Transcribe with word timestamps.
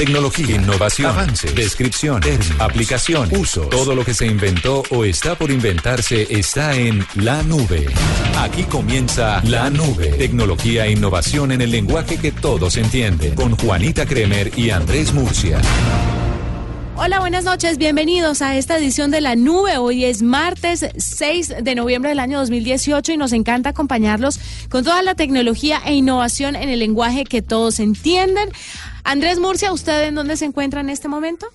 Tecnología, 0.00 0.56
innovación, 0.56 1.10
avance, 1.10 1.52
descripción, 1.52 2.22
aplicación, 2.58 3.28
uso. 3.36 3.66
Todo 3.66 3.94
lo 3.94 4.02
que 4.02 4.14
se 4.14 4.24
inventó 4.24 4.82
o 4.88 5.04
está 5.04 5.34
por 5.34 5.50
inventarse 5.50 6.26
está 6.30 6.74
en 6.74 7.04
la 7.16 7.42
nube. 7.42 7.86
Aquí 8.38 8.62
comienza 8.62 9.42
la 9.44 9.68
nube. 9.68 10.12
Tecnología 10.12 10.86
e 10.86 10.92
innovación 10.92 11.52
en 11.52 11.60
el 11.60 11.70
lenguaje 11.70 12.16
que 12.16 12.32
todos 12.32 12.78
entienden. 12.78 13.34
Con 13.34 13.54
Juanita 13.58 14.06
Kremer 14.06 14.58
y 14.58 14.70
Andrés 14.70 15.12
Murcia. 15.12 15.60
Hola, 16.96 17.20
buenas 17.20 17.44
noches, 17.44 17.76
bienvenidos 17.76 18.40
a 18.40 18.56
esta 18.56 18.78
edición 18.78 19.10
de 19.10 19.20
La 19.20 19.36
Nube. 19.36 19.78
Hoy 19.78 20.04
es 20.04 20.22
martes 20.22 20.86
6 20.96 21.56
de 21.62 21.74
noviembre 21.74 22.10
del 22.10 22.20
año 22.20 22.38
2018 22.38 23.12
y 23.12 23.16
nos 23.18 23.32
encanta 23.32 23.70
acompañarlos 23.70 24.38
con 24.70 24.82
toda 24.82 25.02
la 25.02 25.14
tecnología 25.14 25.80
e 25.84 25.94
innovación 25.94 26.56
en 26.56 26.68
el 26.70 26.78
lenguaje 26.78 27.24
que 27.24 27.42
todos 27.42 27.80
entienden. 27.80 28.50
Andrés 29.04 29.38
Murcia, 29.38 29.72
¿usted 29.72 30.08
en 30.08 30.14
dónde 30.14 30.36
se 30.36 30.44
encuentra 30.44 30.80
en 30.80 30.90
este 30.90 31.08
momento? 31.08 31.46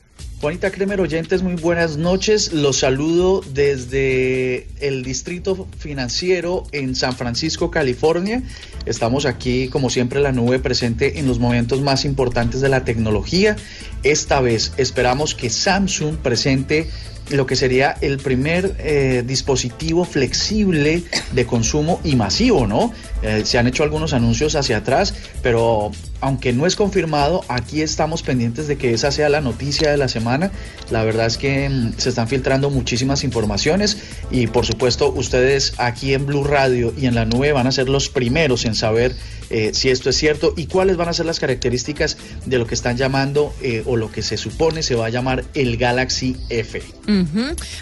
Juanita 0.41 0.69
Kremer, 0.69 0.99
oyentes, 0.99 1.41
muy 1.41 1.55
buenas 1.55 1.97
noches. 1.97 2.51
Los 2.51 2.77
saludo 2.79 3.41
desde 3.53 4.67
el 4.79 5.01
Distrito 5.01 5.67
Financiero 5.79 6.65
en 6.71 6.93
San 6.95 7.15
Francisco, 7.15 7.71
California. 7.71 8.43
Estamos 8.85 9.25
aquí, 9.25 9.69
como 9.69 9.89
siempre, 9.89 10.19
la 10.19 10.31
nube 10.31 10.59
presente 10.59 11.19
en 11.19 11.27
los 11.27 11.39
momentos 11.39 11.81
más 11.81 12.05
importantes 12.05 12.61
de 12.61 12.69
la 12.69 12.83
tecnología. 12.83 13.55
Esta 14.03 14.41
vez 14.41 14.73
esperamos 14.77 15.35
que 15.35 15.49
Samsung 15.49 16.17
presente 16.17 16.89
lo 17.29 17.45
que 17.45 17.55
sería 17.55 17.97
el 18.01 18.17
primer 18.17 18.75
eh, 18.77 19.23
dispositivo 19.25 20.05
flexible 20.05 21.03
de 21.31 21.45
consumo 21.45 21.99
y 22.03 22.15
masivo, 22.15 22.67
¿no? 22.67 22.93
Eh, 23.23 23.41
se 23.45 23.57
han 23.57 23.67
hecho 23.67 23.83
algunos 23.83 24.13
anuncios 24.13 24.55
hacia 24.55 24.77
atrás, 24.77 25.15
pero 25.41 25.91
aunque 26.21 26.53
no 26.53 26.65
es 26.65 26.75
confirmado, 26.75 27.43
aquí 27.47 27.81
estamos 27.81 28.23
pendientes 28.23 28.67
de 28.67 28.77
que 28.77 28.93
esa 28.93 29.11
sea 29.11 29.29
la 29.29 29.41
noticia 29.41 29.91
de 29.91 29.97
la 29.97 30.07
semana. 30.07 30.51
La 30.89 31.03
verdad 31.03 31.25
es 31.25 31.37
que 31.37 31.69
mm, 31.69 31.93
se 31.97 32.09
están 32.09 32.27
filtrando 32.27 32.69
muchísimas 32.69 33.23
informaciones 33.23 33.97
y 34.31 34.47
por 34.47 34.65
supuesto 34.65 35.11
ustedes 35.11 35.73
aquí 35.77 36.13
en 36.13 36.25
Blue 36.25 36.43
Radio 36.43 36.93
y 36.97 37.05
en 37.05 37.15
la 37.15 37.25
nube 37.25 37.51
van 37.51 37.67
a 37.67 37.71
ser 37.71 37.89
los 37.89 38.09
primeros 38.09 38.65
en 38.65 38.75
saber 38.75 39.15
eh, 39.49 39.71
si 39.73 39.89
esto 39.89 40.09
es 40.09 40.15
cierto 40.15 40.53
y 40.57 40.65
cuáles 40.65 40.97
van 40.97 41.09
a 41.09 41.13
ser 41.13 41.25
las 41.25 41.39
características 41.39 42.17
de 42.45 42.57
lo 42.57 42.65
que 42.65 42.73
están 42.73 42.97
llamando 42.97 43.53
o 43.85 43.95
lo 43.95 44.11
que 44.11 44.21
se 44.21 44.37
supone 44.37 44.81
se 44.81 44.95
va 44.95 45.07
a 45.07 45.09
llamar 45.09 45.43
el 45.53 45.77
Galaxy 45.77 46.35
F. 46.49 46.81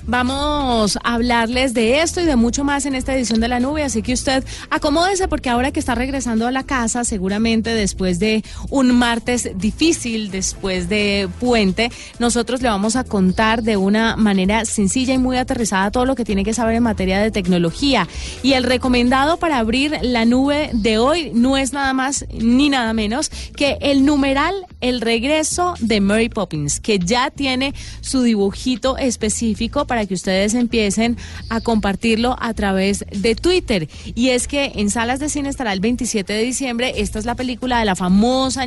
Vamos 0.06 0.98
a 0.98 1.14
hablarles 1.14 1.74
de 1.74 2.02
esto 2.02 2.22
y 2.22 2.26
de 2.26 2.36
mucho 2.36 2.64
más 2.64 2.86
en 2.86 2.96
esta 2.96 3.16
edición 3.16 3.40
de 3.40 3.48
la 3.48 3.60
nube, 3.60 3.84
así 3.84 4.02
que 4.02 4.14
usted 4.14 4.44
acomódese 4.70 5.28
porque 5.28 5.50
ahora 5.50 5.72
que 5.72 5.80
está 5.80 5.96
regresando 5.96 6.48
a 6.48 6.52
la 6.52 6.64
casa, 6.64 7.04
seguramente 7.04 7.74
después 7.74 8.20
de 8.20 8.23
un 8.70 8.92
martes 8.96 9.52
difícil, 9.56 10.32
después 10.32 10.90
de 10.90 11.30
puente, 11.40 11.92
nosotros 12.20 12.62
le 12.62 12.70
vamos 12.70 12.96
a 12.96 13.04
contar 13.04 13.64
de 13.64 13.78
una 13.78 14.16
manera 14.16 14.66
sencilla 14.66 15.14
y 15.14 15.18
muy 15.18 15.38
aterrizada 15.38 15.92
todo 15.92 16.06
lo 16.06 16.16
que 16.16 16.26
tiene 16.26 16.44
que 16.44 16.54
saber 16.54 16.76
en 16.76 16.84
materia 16.84 17.22
de 17.22 17.32
tecnología. 17.32 18.08
Y 18.42 18.54
el 18.54 18.64
recomendado 18.64 19.38
para 19.38 19.58
abrir 19.58 19.98
la 20.02 20.26
nube 20.26 20.70
de 20.74 20.98
hoy 20.98 21.32
no 21.34 21.58
es 21.58 21.74
nada 21.74 21.94
más 21.94 22.26
ni 22.32 22.70
nada 22.70 22.94
menos 22.94 23.30
que 23.56 23.78
el 23.82 24.06
numeral 24.06 24.54
El 24.82 25.02
regreso 25.02 25.76
de 25.80 26.02
Mary 26.02 26.30
Poppins, 26.30 26.80
que 26.80 27.00
ya 27.00 27.30
tiene 27.30 27.74
su 28.02 28.22
dibujito 28.22 28.98
específico 28.98 29.86
para 29.86 30.06
que 30.06 30.14
ustedes 30.14 30.54
empiecen 30.54 31.18
a 31.50 31.62
compartirlo 31.62 32.36
a 32.40 32.54
través 32.54 33.06
de 33.12 33.36
Twitter. 33.36 33.88
Y 34.16 34.30
es 34.30 34.48
que 34.48 34.74
en 34.76 34.90
salas 34.90 35.20
de 35.20 35.30
cine 35.30 35.50
estará 35.50 35.72
el 35.74 35.80
27 35.80 36.34
de 36.34 36.44
diciembre. 36.44 36.94
Esta 36.98 37.20
es 37.20 37.26
la 37.26 37.36
película 37.36 37.80
de 37.80 37.86
la 37.86 37.96
famosa 37.96 38.13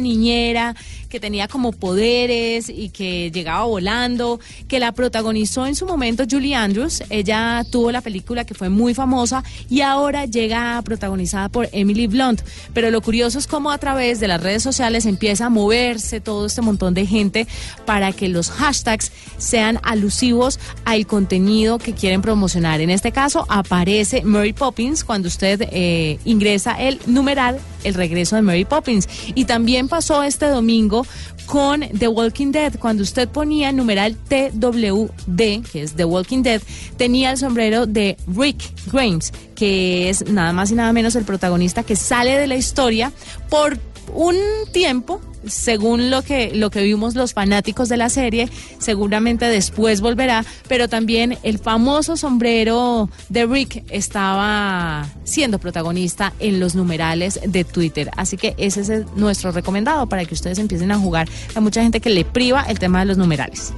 niñera 0.00 0.74
que 1.08 1.20
tenía 1.20 1.48
como 1.48 1.72
poderes 1.72 2.68
y 2.68 2.90
que 2.90 3.30
llegaba 3.30 3.64
volando, 3.64 4.40
que 4.68 4.78
la 4.78 4.92
protagonizó 4.92 5.66
en 5.66 5.74
su 5.74 5.86
momento 5.86 6.24
Julie 6.30 6.54
Andrews. 6.54 7.02
Ella 7.10 7.64
tuvo 7.70 7.92
la 7.92 8.00
película 8.00 8.44
que 8.44 8.54
fue 8.54 8.68
muy 8.68 8.94
famosa 8.94 9.44
y 9.70 9.80
ahora 9.80 10.26
llega 10.26 10.80
protagonizada 10.82 11.48
por 11.48 11.68
Emily 11.72 12.06
Blunt. 12.06 12.42
Pero 12.74 12.90
lo 12.90 13.00
curioso 13.00 13.38
es 13.38 13.46
cómo 13.46 13.70
a 13.70 13.78
través 13.78 14.20
de 14.20 14.28
las 14.28 14.42
redes 14.42 14.62
sociales 14.62 15.06
empieza 15.06 15.46
a 15.46 15.50
moverse 15.50 16.20
todo 16.20 16.46
este 16.46 16.62
montón 16.62 16.94
de 16.94 17.06
gente 17.06 17.46
para 17.84 18.12
que 18.12 18.28
los 18.28 18.50
hashtags 18.50 19.12
sean 19.38 19.80
alusivos 19.82 20.58
al 20.84 21.06
contenido 21.06 21.78
que 21.78 21.94
quieren 21.94 22.22
promocionar. 22.22 22.80
En 22.80 22.90
este 22.90 23.12
caso 23.12 23.46
aparece 23.48 24.22
Mary 24.22 24.52
Poppins 24.52 25.04
cuando 25.04 25.28
usted 25.28 25.68
eh, 25.72 26.18
ingresa 26.24 26.72
el 26.72 27.00
numeral 27.06 27.58
El 27.84 27.94
regreso 27.94 28.36
de 28.36 28.42
Mary 28.42 28.64
Poppins. 28.64 29.08
Y 29.36 29.44
también 29.44 29.86
pasó 29.86 30.22
este 30.22 30.46
domingo 30.46 31.06
con 31.44 31.80
The 31.80 32.08
Walking 32.08 32.52
Dead. 32.52 32.78
Cuando 32.78 33.02
usted 33.02 33.28
ponía 33.28 33.70
numeral 33.70 34.16
TWD, 34.16 35.62
que 35.70 35.82
es 35.82 35.92
The 35.92 36.06
Walking 36.06 36.42
Dead, 36.42 36.62
tenía 36.96 37.30
el 37.30 37.36
sombrero 37.36 37.86
de 37.86 38.16
Rick 38.26 38.62
Grimes, 38.90 39.32
que 39.54 40.08
es 40.08 40.26
nada 40.26 40.52
más 40.52 40.70
y 40.70 40.74
nada 40.74 40.92
menos 40.94 41.14
el 41.16 41.24
protagonista 41.24 41.82
que 41.82 41.96
sale 41.96 42.38
de 42.38 42.46
la 42.46 42.56
historia 42.56 43.12
por 43.50 43.78
un 44.14 44.36
tiempo 44.72 45.20
según 45.46 46.10
lo 46.10 46.22
que, 46.22 46.52
lo 46.54 46.70
que 46.70 46.82
vimos 46.82 47.14
los 47.14 47.34
fanáticos 47.34 47.88
de 47.88 47.96
la 47.96 48.08
serie, 48.08 48.48
seguramente 48.78 49.46
después 49.46 50.00
volverá, 50.00 50.44
pero 50.68 50.88
también 50.88 51.38
el 51.42 51.58
famoso 51.58 52.16
sombrero 52.16 53.08
de 53.28 53.46
Rick 53.46 53.84
estaba 53.90 55.08
siendo 55.24 55.58
protagonista 55.58 56.32
en 56.38 56.60
los 56.60 56.74
numerales 56.74 57.40
de 57.46 57.64
Twitter. 57.64 58.10
Así 58.16 58.36
que 58.36 58.54
ese 58.58 58.80
es 58.80 58.90
nuestro 59.16 59.52
recomendado 59.52 60.06
para 60.08 60.24
que 60.24 60.34
ustedes 60.34 60.58
empiecen 60.58 60.92
a 60.92 60.98
jugar. 60.98 61.28
Hay 61.54 61.62
mucha 61.62 61.82
gente 61.82 62.00
que 62.00 62.10
le 62.10 62.24
priva 62.24 62.64
el 62.68 62.78
tema 62.78 63.00
de 63.00 63.06
los 63.06 63.18
numerales. 63.18 63.72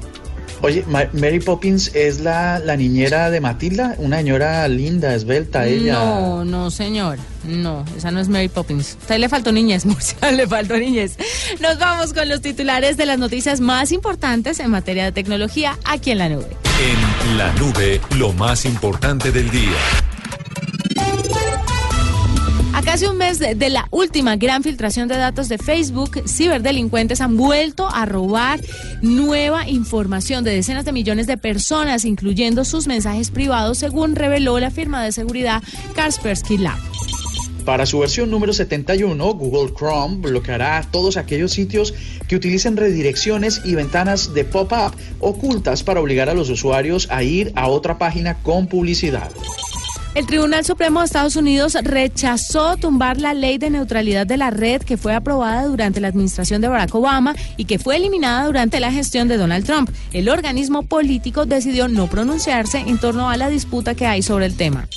Oye, 0.62 0.84
Mary 1.12 1.40
Poppins 1.40 1.94
es 1.94 2.20
la, 2.20 2.58
la, 2.58 2.76
niñera 2.76 3.30
de 3.30 3.40
Matilda, 3.40 3.94
una 3.98 4.16
señora 4.18 4.66
linda, 4.66 5.14
esbelta, 5.14 5.66
ella. 5.66 5.94
No, 5.94 6.44
no, 6.44 6.70
señor. 6.70 7.18
No, 7.44 7.84
esa 7.96 8.10
no 8.10 8.18
es 8.20 8.28
Mary 8.28 8.48
Poppins. 8.48 8.94
A 8.94 8.98
usted 8.98 9.18
le 9.18 9.28
faltó 9.28 9.52
niñez, 9.52 9.86
Murcia, 9.86 10.32
le 10.32 10.46
faltó 10.46 10.76
niñez. 10.76 11.16
Nos 11.60 11.78
vamos 11.78 12.12
con 12.12 12.28
los 12.28 12.40
titulares 12.40 12.96
de 12.96 13.06
las 13.06 13.18
noticias 13.18 13.60
más 13.60 13.92
importantes 13.92 14.58
en 14.58 14.70
materia 14.70 15.04
de 15.04 15.12
tecnología 15.12 15.78
aquí 15.84 16.10
en 16.10 16.18
la 16.18 16.28
nube. 16.28 16.48
En 16.80 17.38
la 17.38 17.52
nube, 17.54 18.00
lo 18.16 18.32
más 18.32 18.64
importante 18.64 19.30
del 19.30 19.50
día. 19.50 19.76
A 22.78 22.82
casi 22.82 23.06
un 23.06 23.16
mes 23.16 23.40
de, 23.40 23.70
la 23.70 23.88
última 23.90 24.36
gran 24.36 24.62
filtración 24.62 25.08
de 25.08 25.16
datos 25.16 25.48
de 25.48 25.58
Facebook, 25.58 26.22
ciberdelincuentes 26.28 27.20
han 27.20 27.36
vuelto 27.36 27.88
a 27.88 28.06
robar 28.06 28.60
nueva 29.02 29.68
información 29.68 30.44
de 30.44 30.52
decenas 30.52 30.84
de 30.84 30.92
millones 30.92 31.26
de 31.26 31.36
personas, 31.36 32.04
incluyendo 32.04 32.64
sus 32.64 32.86
mensajes 32.86 33.32
privados, 33.32 33.78
según 33.78 34.14
reveló 34.14 34.60
la 34.60 34.70
firma 34.70 35.02
de 35.02 35.10
seguridad 35.10 35.60
Kaspersky 35.96 36.58
Lab. 36.58 36.78
Para 37.64 37.84
su 37.84 37.98
versión 37.98 38.30
número 38.30 38.52
71, 38.52 39.34
Google 39.34 39.74
Chrome 39.76 40.18
bloqueará 40.18 40.86
todos 40.88 41.16
aquellos 41.16 41.50
sitios 41.50 41.94
que 42.28 42.36
utilicen 42.36 42.76
redirecciones 42.76 43.60
y 43.64 43.74
ventanas 43.74 44.34
de 44.34 44.44
pop-up 44.44 44.94
ocultas 45.18 45.82
para 45.82 45.98
obligar 45.98 46.28
a 46.28 46.34
los 46.34 46.48
usuarios 46.48 47.08
a 47.10 47.24
ir 47.24 47.50
a 47.56 47.66
otra 47.66 47.98
página 47.98 48.34
con 48.34 48.68
publicidad. 48.68 49.32
El 50.18 50.26
Tribunal 50.26 50.64
Supremo 50.64 50.98
de 50.98 51.06
Estados 51.06 51.36
Unidos 51.36 51.76
rechazó 51.80 52.76
tumbar 52.76 53.20
la 53.20 53.34
ley 53.34 53.56
de 53.56 53.70
neutralidad 53.70 54.26
de 54.26 54.36
la 54.36 54.50
red 54.50 54.82
que 54.82 54.96
fue 54.96 55.14
aprobada 55.14 55.62
durante 55.66 56.00
la 56.00 56.08
administración 56.08 56.60
de 56.60 56.66
Barack 56.66 56.92
Obama 56.92 57.36
y 57.56 57.66
que 57.66 57.78
fue 57.78 57.94
eliminada 57.94 58.44
durante 58.46 58.80
la 58.80 58.90
gestión 58.90 59.28
de 59.28 59.36
Donald 59.36 59.64
Trump. 59.64 59.90
El 60.12 60.28
organismo 60.28 60.82
político 60.82 61.46
decidió 61.46 61.86
no 61.86 62.08
pronunciarse 62.08 62.78
en 62.78 62.98
torno 62.98 63.30
a 63.30 63.36
la 63.36 63.48
disputa 63.48 63.94
que 63.94 64.08
hay 64.08 64.22
sobre 64.22 64.46
el 64.46 64.56
tema. 64.56 64.88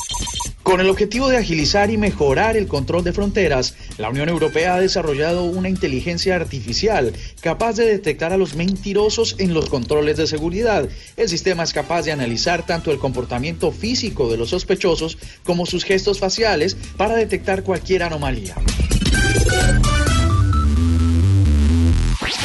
Con 0.64 0.80
el 0.80 0.90
objetivo 0.90 1.28
de 1.28 1.38
agilizar 1.38 1.90
y 1.90 1.98
mejorar 1.98 2.56
el 2.56 2.68
control 2.68 3.04
de 3.04 3.14
fronteras, 3.14 3.76
la 3.98 4.10
Unión 4.10 4.30
Europea 4.30 4.76
ha 4.76 4.80
desarrollado 4.80 5.44
una 5.44 5.70
inteligencia 5.70 6.36
artificial 6.36 7.14
capaz 7.42 7.78
de 7.78 7.86
detectar 7.86 8.32
a 8.32 8.38
los 8.38 8.56
mentirosos 8.56 9.36
en 9.40 9.54
los 9.54 9.70
controles 9.70 10.18
de 10.18 10.28
seguridad. 10.28 10.88
El 11.18 11.30
sistema 11.30 11.64
es 11.64 11.74
capaz 11.74 12.04
de 12.04 12.12
analizar 12.12 12.66
tanto 12.66 12.92
el 12.92 13.00
comportamiento 13.00 13.72
físico 13.72 14.30
de 14.30 14.38
los 14.38 14.50
sospechosos 14.50 15.18
como 15.44 15.66
sus 15.66 15.84
gestos 15.84 16.20
faciales 16.20 16.78
para 16.96 17.16
detectar 17.16 17.64
cualquier 17.64 18.04
anomalía. 18.04 18.56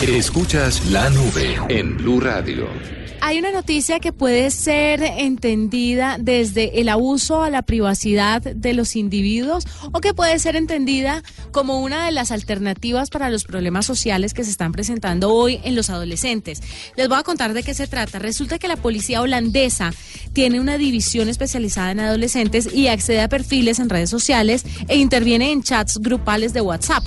Escuchas 0.02 0.86
la 0.90 1.10
nube 1.10 1.56
en 1.68 1.96
Blue 1.96 2.20
Radio 2.20 2.68
hay 3.26 3.40
una 3.40 3.50
noticia 3.50 3.98
que 3.98 4.12
puede 4.12 4.52
ser 4.52 5.02
entendida 5.02 6.16
desde 6.16 6.80
el 6.80 6.88
abuso 6.88 7.42
a 7.42 7.50
la 7.50 7.62
privacidad 7.62 8.40
de 8.40 8.72
los 8.72 8.94
individuos 8.94 9.64
o 9.90 10.00
que 10.00 10.14
puede 10.14 10.38
ser 10.38 10.54
entendida 10.54 11.24
como 11.50 11.80
una 11.80 12.06
de 12.06 12.12
las 12.12 12.30
alternativas 12.30 13.10
para 13.10 13.28
los 13.28 13.42
problemas 13.42 13.84
sociales 13.84 14.32
que 14.32 14.44
se 14.44 14.52
están 14.52 14.70
presentando 14.70 15.34
hoy 15.34 15.58
en 15.64 15.74
los 15.74 15.90
adolescentes. 15.90 16.62
Les 16.96 17.08
voy 17.08 17.18
a 17.18 17.24
contar 17.24 17.52
de 17.52 17.64
qué 17.64 17.74
se 17.74 17.88
trata. 17.88 18.20
Resulta 18.20 18.60
que 18.60 18.68
la 18.68 18.76
policía 18.76 19.20
holandesa 19.20 19.92
tiene 20.32 20.60
una 20.60 20.78
división 20.78 21.28
especializada 21.28 21.90
en 21.90 21.98
adolescentes 21.98 22.72
y 22.72 22.86
accede 22.86 23.22
a 23.22 23.28
perfiles 23.28 23.80
en 23.80 23.90
redes 23.90 24.08
sociales 24.08 24.64
e 24.86 24.98
interviene 24.98 25.50
en 25.50 25.64
chats 25.64 25.98
grupales 25.98 26.52
de 26.52 26.60
WhatsApp. 26.60 27.04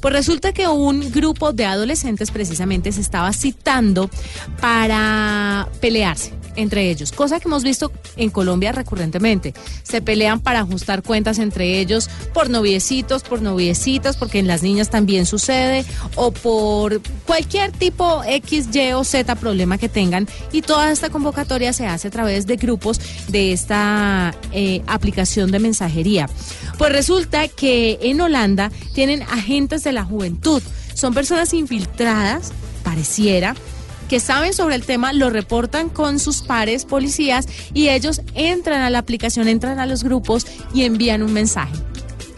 Pues 0.00 0.14
resulta 0.14 0.52
que 0.52 0.66
un 0.66 1.10
grupo 1.12 1.52
de 1.52 1.66
adolescentes 1.66 2.30
precisamente 2.30 2.92
se 2.92 3.00
estaba 3.00 3.32
citando 3.32 4.10
para 4.60 5.68
pelearse 5.80 6.39
entre 6.56 6.90
ellos, 6.90 7.12
cosa 7.12 7.40
que 7.40 7.48
hemos 7.48 7.62
visto 7.62 7.92
en 8.16 8.30
Colombia 8.30 8.72
recurrentemente. 8.72 9.54
Se 9.82 10.02
pelean 10.02 10.40
para 10.40 10.60
ajustar 10.60 11.02
cuentas 11.02 11.38
entre 11.38 11.80
ellos 11.80 12.08
por 12.32 12.50
noviecitos, 12.50 13.22
por 13.22 13.42
noviecitas, 13.42 14.16
porque 14.16 14.38
en 14.38 14.46
las 14.46 14.62
niñas 14.62 14.90
también 14.90 15.26
sucede, 15.26 15.84
o 16.16 16.32
por 16.32 17.00
cualquier 17.26 17.72
tipo 17.72 18.22
X, 18.24 18.68
Y 18.74 18.92
o 18.92 19.04
Z 19.04 19.34
problema 19.36 19.78
que 19.78 19.88
tengan. 19.88 20.28
Y 20.52 20.62
toda 20.62 20.90
esta 20.90 21.10
convocatoria 21.10 21.72
se 21.72 21.86
hace 21.86 22.08
a 22.08 22.10
través 22.10 22.46
de 22.46 22.56
grupos 22.56 23.00
de 23.28 23.52
esta 23.52 24.34
eh, 24.52 24.82
aplicación 24.86 25.50
de 25.50 25.58
mensajería. 25.58 26.28
Pues 26.78 26.92
resulta 26.92 27.48
que 27.48 27.98
en 28.02 28.20
Holanda 28.20 28.70
tienen 28.94 29.22
agentes 29.22 29.84
de 29.84 29.92
la 29.92 30.04
juventud. 30.04 30.62
Son 30.94 31.14
personas 31.14 31.54
infiltradas, 31.54 32.52
pareciera, 32.82 33.54
que 34.10 34.18
saben 34.18 34.52
sobre 34.52 34.74
el 34.74 34.84
tema, 34.84 35.12
lo 35.12 35.30
reportan 35.30 35.88
con 35.88 36.18
sus 36.18 36.42
pares 36.42 36.84
policías 36.84 37.46
y 37.72 37.90
ellos 37.90 38.22
entran 38.34 38.82
a 38.82 38.90
la 38.90 38.98
aplicación, 38.98 39.46
entran 39.46 39.78
a 39.78 39.86
los 39.86 40.02
grupos 40.02 40.48
y 40.74 40.82
envían 40.82 41.22
un 41.22 41.32
mensaje. 41.32 41.72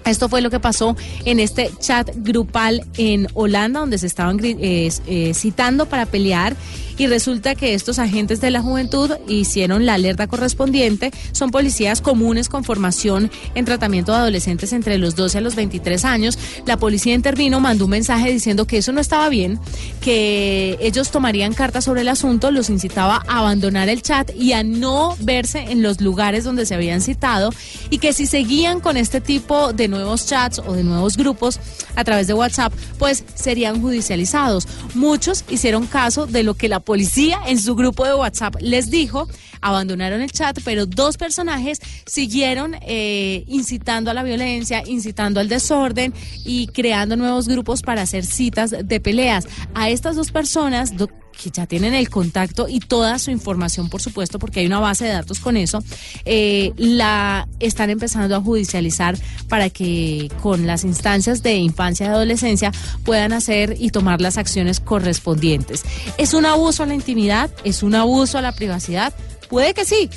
Esto 0.05 0.29
fue 0.29 0.43
lo 0.43 0.51
que 0.51 0.61
pasó 0.61 0.97
en 1.25 1.41
este 1.41 1.71
chat 1.81 2.11
grupal 2.17 2.85
en 2.99 3.27
Holanda, 3.33 3.81
donde 3.81 3.97
se 3.97 4.07
estaban 4.07 4.39
eh, 4.45 4.93
eh, 5.07 5.33
citando 5.33 5.87
para 5.87 6.05
pelear 6.05 6.55
y 6.99 7.07
resulta 7.07 7.55
que 7.55 7.75
estos 7.75 7.99
agentes 7.99 8.41
de 8.41 8.51
la 8.51 8.63
juventud 8.63 9.11
hicieron 9.29 9.87
la 9.87 9.95
alerta 9.95 10.27
correspondiente. 10.27 11.11
Son 11.33 11.51
policías 11.51 12.01
comunes 12.01 12.49
con 12.49 12.65
formación 12.65 13.31
en 13.55 13.65
tratamiento 13.65 14.13
de 14.13 14.19
adolescentes 14.19 14.73
entre 14.73 14.99
los 14.99 15.17
12 15.17 15.39
a 15.39 15.41
los 15.41 15.55
23 15.55 16.05
años. 16.05 16.39
La 16.67 16.77
policía 16.77 17.15
intervino, 17.15 17.61
mandó 17.61 17.85
un 17.85 17.91
mensaje 17.93 18.31
diciendo 18.31 18.67
que 18.67 18.79
eso 18.79 18.93
no 18.93 19.01
estaba 19.01 19.29
bien, 19.29 19.59
que 20.01 20.79
ellos 20.81 21.11
tomarían 21.11 21.55
cartas 21.55 21.85
sobre 21.85 22.03
el 22.03 22.09
asunto, 22.09 22.51
los 22.51 22.71
incitaba 22.71 23.23
a 23.27 23.39
abandonar 23.39 23.89
el 23.89 24.03
chat 24.03 24.31
y 24.37 24.53
a 24.53 24.63
no 24.63 25.17
verse 25.21 25.67
en 25.71 25.83
los 25.83 26.01
lugares 26.01 26.45
donde 26.45 26.67
se 26.67 26.75
habían 26.75 27.01
citado 27.01 27.51
y 27.91 27.99
que 27.99 28.13
si 28.13 28.27
seguían 28.27 28.81
con 28.81 28.97
este 28.97 29.21
tipo 29.21 29.73
de 29.73 29.89
nuevos 29.89 30.27
chats 30.27 30.61
o 30.65 30.73
de 30.73 30.85
nuevos 30.85 31.17
grupos 31.17 31.61
a 31.95 32.05
través 32.05 32.27
de 32.27 32.35
WhatsApp, 32.35 32.73
pues 32.99 33.25
serían 33.35 33.81
judicializados. 33.81 34.67
Muchos 34.95 35.45
hicieron 35.49 35.87
caso 35.87 36.27
de 36.27 36.43
lo 36.43 36.55
que 36.55 36.69
la 36.69 36.81
policía 36.83 37.41
en 37.47 37.59
su 37.59 37.75
grupo 37.75 38.05
de 38.05 38.15
WhatsApp 38.15 38.57
les 38.61 38.91
dijo, 38.91 39.29
abandonaron 39.61 40.21
el 40.21 40.31
chat, 40.31 40.59
pero 40.65 40.87
dos 40.87 41.17
personajes 41.17 41.81
siguieron 42.07 42.77
eh, 42.83 43.45
incitando 43.47 44.11
a 44.11 44.15
la 44.15 44.23
violencia, 44.23 44.83
incitando 44.87 45.41
al 45.41 45.49
desorden 45.49 46.13
y 46.45 46.67
creando 46.69 47.17
nuevos 47.17 47.49
grupos 47.49 47.83
para 47.83 48.03
hacer 48.03 48.25
citas 48.25 48.75
de 48.83 49.01
peleas. 49.01 49.47
A 49.75 49.91
estas 49.91 50.17
dos 50.17 50.33
personas, 50.33 50.95
que 51.33 51.51
ya 51.51 51.67
tienen 51.67 51.95
el 51.95 52.09
contacto 52.09 52.69
y 52.69 52.81
toda 52.81 53.19
su 53.19 53.31
información, 53.31 53.89
por 53.89 54.01
supuesto, 54.01 54.39
porque 54.39 54.61
hay 54.61 54.67
una 54.67 54.81
base 54.81 55.05
de 55.05 55.13
datos 55.13 55.41
con 55.41 55.57
eso, 55.57 55.83
eh, 56.25 56.73
la 56.77 57.49
están 57.61 57.91
empezando 57.91 58.37
a 58.37 58.41
judicializar 58.41 59.17
para 59.49 59.71
que 59.71 60.31
con 60.43 60.67
las 60.67 60.85
instancias 60.85 61.43
de 61.43 61.55
infancia 61.57 62.07
y 62.07 62.09
adolescencia 62.09 62.73
puedan 63.05 63.33
hacer 63.33 63.77
y 63.79 63.91
tomar 63.91 64.21
las 64.21 64.39
acciones 64.39 64.81
correspondientes. 64.81 65.83
¿Es 66.19 66.35
un 66.35 66.47
abuso 66.47 66.83
a 66.83 66.87
la 66.87 66.95
intimidad? 66.95 67.51
¿Es 67.65 67.83
un 67.83 67.95
abuso 67.95 68.39
a 68.39 68.43
la 68.43 68.53
privacidad? 68.53 69.13
Puede 69.49 69.75
que 69.75 69.85
sí, 69.85 70.09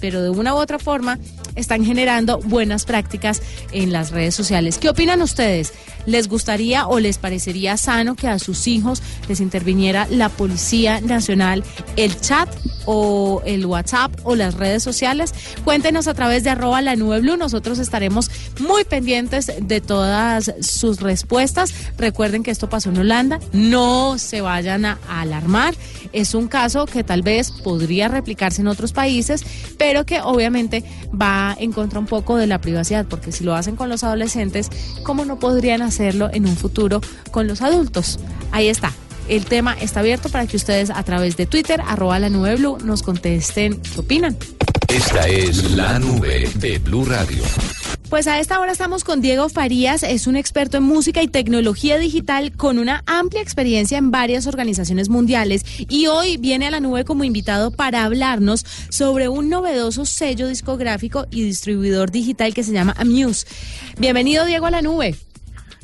pero 0.00 0.22
de 0.22 0.30
una 0.30 0.54
u 0.54 0.58
otra 0.58 0.78
forma 0.78 1.18
están 1.56 1.84
generando 1.84 2.38
buenas 2.38 2.84
prácticas 2.84 3.42
en 3.72 3.92
las 3.92 4.10
redes 4.10 4.34
sociales. 4.34 4.78
¿Qué 4.78 4.88
opinan 4.88 5.22
ustedes? 5.22 5.72
¿Les 6.06 6.28
gustaría 6.28 6.86
o 6.86 6.98
les 6.98 7.18
parecería 7.18 7.76
sano 7.76 8.14
que 8.14 8.28
a 8.28 8.38
sus 8.38 8.66
hijos 8.66 9.02
les 9.28 9.40
interviniera 9.40 10.06
la 10.10 10.28
Policía 10.28 11.00
Nacional, 11.00 11.64
el 11.96 12.20
chat 12.20 12.48
o 12.84 13.40
el 13.46 13.64
WhatsApp 13.64 14.12
o 14.24 14.36
las 14.36 14.54
redes 14.54 14.82
sociales? 14.82 15.32
Cuéntenos 15.64 16.06
a 16.06 16.14
través 16.14 16.44
de 16.44 16.50
arroba 16.50 16.82
la 16.82 16.96
nube 16.96 17.20
blue. 17.20 17.36
Nosotros 17.36 17.78
estaremos 17.78 18.30
muy 18.60 18.84
pendientes 18.84 19.50
de 19.60 19.80
todas 19.80 20.52
sus 20.60 21.00
respuestas. 21.00 21.72
Recuerden 21.96 22.42
que 22.42 22.50
esto 22.50 22.68
pasó 22.68 22.90
en 22.90 22.98
Holanda. 22.98 23.38
No 23.52 24.18
se 24.18 24.42
vayan 24.42 24.84
a 24.84 24.98
alarmar. 25.08 25.74
Es 26.12 26.34
un 26.34 26.48
caso 26.48 26.86
que 26.86 27.02
tal 27.02 27.22
vez 27.22 27.50
podría 27.50 28.08
replicarse 28.08 28.60
en 28.60 28.68
otros 28.68 28.92
países, 28.92 29.42
pero 29.78 30.04
que 30.04 30.20
obviamente 30.20 30.84
va 31.10 31.43
en 31.52 31.72
contra 31.72 31.98
un 31.98 32.06
poco 32.06 32.36
de 32.36 32.46
la 32.46 32.60
privacidad, 32.60 33.06
porque 33.08 33.32
si 33.32 33.42
lo 33.42 33.54
hacen 33.54 33.76
con 33.76 33.88
los 33.88 34.04
adolescentes, 34.04 34.70
¿cómo 35.02 35.24
no 35.24 35.38
podrían 35.38 35.82
hacer 35.82 35.94
hacerlo 35.94 36.28
en 36.32 36.46
un 36.46 36.56
futuro 36.56 37.00
con 37.30 37.46
los 37.46 37.62
adultos. 37.62 38.18
Ahí 38.50 38.68
está. 38.68 38.92
El 39.28 39.46
tema 39.46 39.74
está 39.80 40.00
abierto 40.00 40.28
para 40.28 40.46
que 40.46 40.56
ustedes 40.56 40.90
a 40.90 41.02
través 41.02 41.36
de 41.36 41.46
Twitter, 41.46 41.80
arroba 41.86 42.18
la 42.18 42.28
nube 42.28 42.56
blue, 42.56 42.76
nos 42.84 43.02
contesten 43.02 43.80
qué 43.80 44.00
opinan. 44.00 44.36
Esta 44.88 45.26
es 45.28 45.70
la 45.70 45.98
nube 45.98 46.50
de 46.56 46.78
Blue 46.78 47.04
Radio. 47.06 47.42
Pues 48.14 48.28
a 48.28 48.38
esta 48.38 48.60
hora 48.60 48.70
estamos 48.70 49.02
con 49.02 49.20
Diego 49.20 49.48
Farías, 49.48 50.04
es 50.04 50.28
un 50.28 50.36
experto 50.36 50.76
en 50.76 50.84
música 50.84 51.20
y 51.20 51.26
tecnología 51.26 51.98
digital 51.98 52.52
con 52.56 52.78
una 52.78 53.02
amplia 53.06 53.42
experiencia 53.42 53.98
en 53.98 54.12
varias 54.12 54.46
organizaciones 54.46 55.08
mundiales 55.08 55.64
y 55.88 56.06
hoy 56.06 56.36
viene 56.36 56.68
a 56.68 56.70
la 56.70 56.78
nube 56.78 57.04
como 57.04 57.24
invitado 57.24 57.72
para 57.72 58.04
hablarnos 58.04 58.64
sobre 58.88 59.28
un 59.28 59.48
novedoso 59.48 60.04
sello 60.04 60.46
discográfico 60.46 61.26
y 61.32 61.42
distribuidor 61.42 62.12
digital 62.12 62.54
que 62.54 62.62
se 62.62 62.70
llama 62.70 62.94
Amuse. 62.96 63.48
Bienvenido 63.98 64.44
Diego 64.44 64.66
a 64.66 64.70
la 64.70 64.80
nube. 64.80 65.16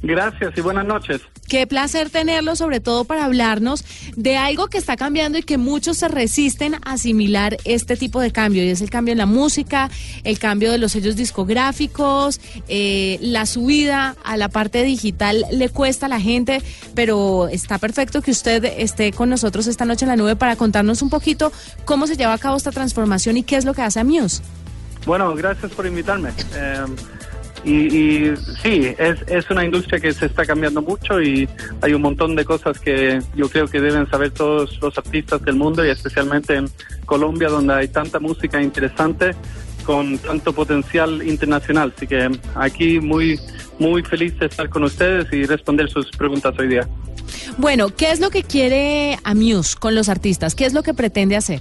Gracias 0.00 0.56
y 0.56 0.60
buenas 0.60 0.86
noches. 0.86 1.22
Qué 1.50 1.66
placer 1.66 2.10
tenerlo, 2.10 2.54
sobre 2.54 2.78
todo 2.78 3.02
para 3.02 3.24
hablarnos 3.24 3.84
de 4.14 4.36
algo 4.36 4.68
que 4.68 4.78
está 4.78 4.96
cambiando 4.96 5.36
y 5.36 5.42
que 5.42 5.58
muchos 5.58 5.96
se 5.96 6.06
resisten 6.06 6.76
a 6.76 6.92
asimilar 6.92 7.56
este 7.64 7.96
tipo 7.96 8.20
de 8.20 8.30
cambio. 8.30 8.62
Y 8.62 8.68
es 8.68 8.80
el 8.82 8.88
cambio 8.88 9.10
en 9.10 9.18
la 9.18 9.26
música, 9.26 9.90
el 10.22 10.38
cambio 10.38 10.70
de 10.70 10.78
los 10.78 10.92
sellos 10.92 11.16
discográficos, 11.16 12.40
eh, 12.68 13.18
la 13.20 13.46
subida 13.46 14.14
a 14.22 14.36
la 14.36 14.48
parte 14.48 14.84
digital 14.84 15.44
le 15.50 15.68
cuesta 15.70 16.06
a 16.06 16.08
la 16.08 16.20
gente, 16.20 16.62
pero 16.94 17.48
está 17.48 17.78
perfecto 17.78 18.22
que 18.22 18.30
usted 18.30 18.64
esté 18.64 19.10
con 19.12 19.28
nosotros 19.28 19.66
esta 19.66 19.84
noche 19.84 20.04
en 20.04 20.10
la 20.10 20.16
nube 20.16 20.36
para 20.36 20.54
contarnos 20.54 21.02
un 21.02 21.10
poquito 21.10 21.50
cómo 21.84 22.06
se 22.06 22.16
lleva 22.16 22.32
a 22.32 22.38
cabo 22.38 22.58
esta 22.58 22.70
transformación 22.70 23.36
y 23.38 23.42
qué 23.42 23.56
es 23.56 23.64
lo 23.64 23.74
que 23.74 23.82
hace 23.82 23.98
a 23.98 24.04
Muse. 24.04 24.40
Bueno, 25.04 25.34
gracias 25.34 25.72
por 25.72 25.84
invitarme. 25.84 26.30
Eh, 26.54 26.84
y, 27.64 28.32
sí, 28.62 28.94
es, 28.98 29.22
es 29.26 29.50
una 29.50 29.64
industria 29.64 30.00
que 30.00 30.12
se 30.12 30.26
está 30.26 30.44
cambiando 30.46 30.80
mucho 30.80 31.20
y 31.20 31.48
hay 31.82 31.92
un 31.92 32.02
montón 32.02 32.34
de 32.34 32.44
cosas 32.44 32.78
que 32.78 33.20
yo 33.34 33.48
creo 33.48 33.66
que 33.66 33.80
deben 33.80 34.08
saber 34.10 34.30
todos 34.30 34.78
los 34.80 34.96
artistas 34.96 35.42
del 35.42 35.56
mundo 35.56 35.84
y 35.84 35.90
especialmente 35.90 36.56
en 36.56 36.70
Colombia 37.06 37.48
donde 37.48 37.74
hay 37.74 37.88
tanta 37.88 38.18
música 38.18 38.62
interesante 38.62 39.32
con 39.84 40.18
tanto 40.18 40.52
potencial 40.52 41.22
internacional. 41.26 41.92
Así 41.96 42.06
que 42.06 42.30
aquí 42.54 43.00
muy, 43.00 43.38
muy 43.78 44.02
feliz 44.02 44.38
de 44.38 44.46
estar 44.46 44.68
con 44.68 44.84
ustedes 44.84 45.32
y 45.32 45.44
responder 45.44 45.90
sus 45.90 46.10
preguntas 46.10 46.54
hoy 46.58 46.68
día. 46.68 46.88
Bueno, 47.58 47.88
¿qué 47.94 48.10
es 48.10 48.20
lo 48.20 48.30
que 48.30 48.42
quiere 48.42 49.18
Amuse 49.24 49.76
con 49.78 49.94
los 49.94 50.08
artistas? 50.08 50.54
¿Qué 50.54 50.64
es 50.64 50.72
lo 50.72 50.82
que 50.82 50.94
pretende 50.94 51.36
hacer? 51.36 51.60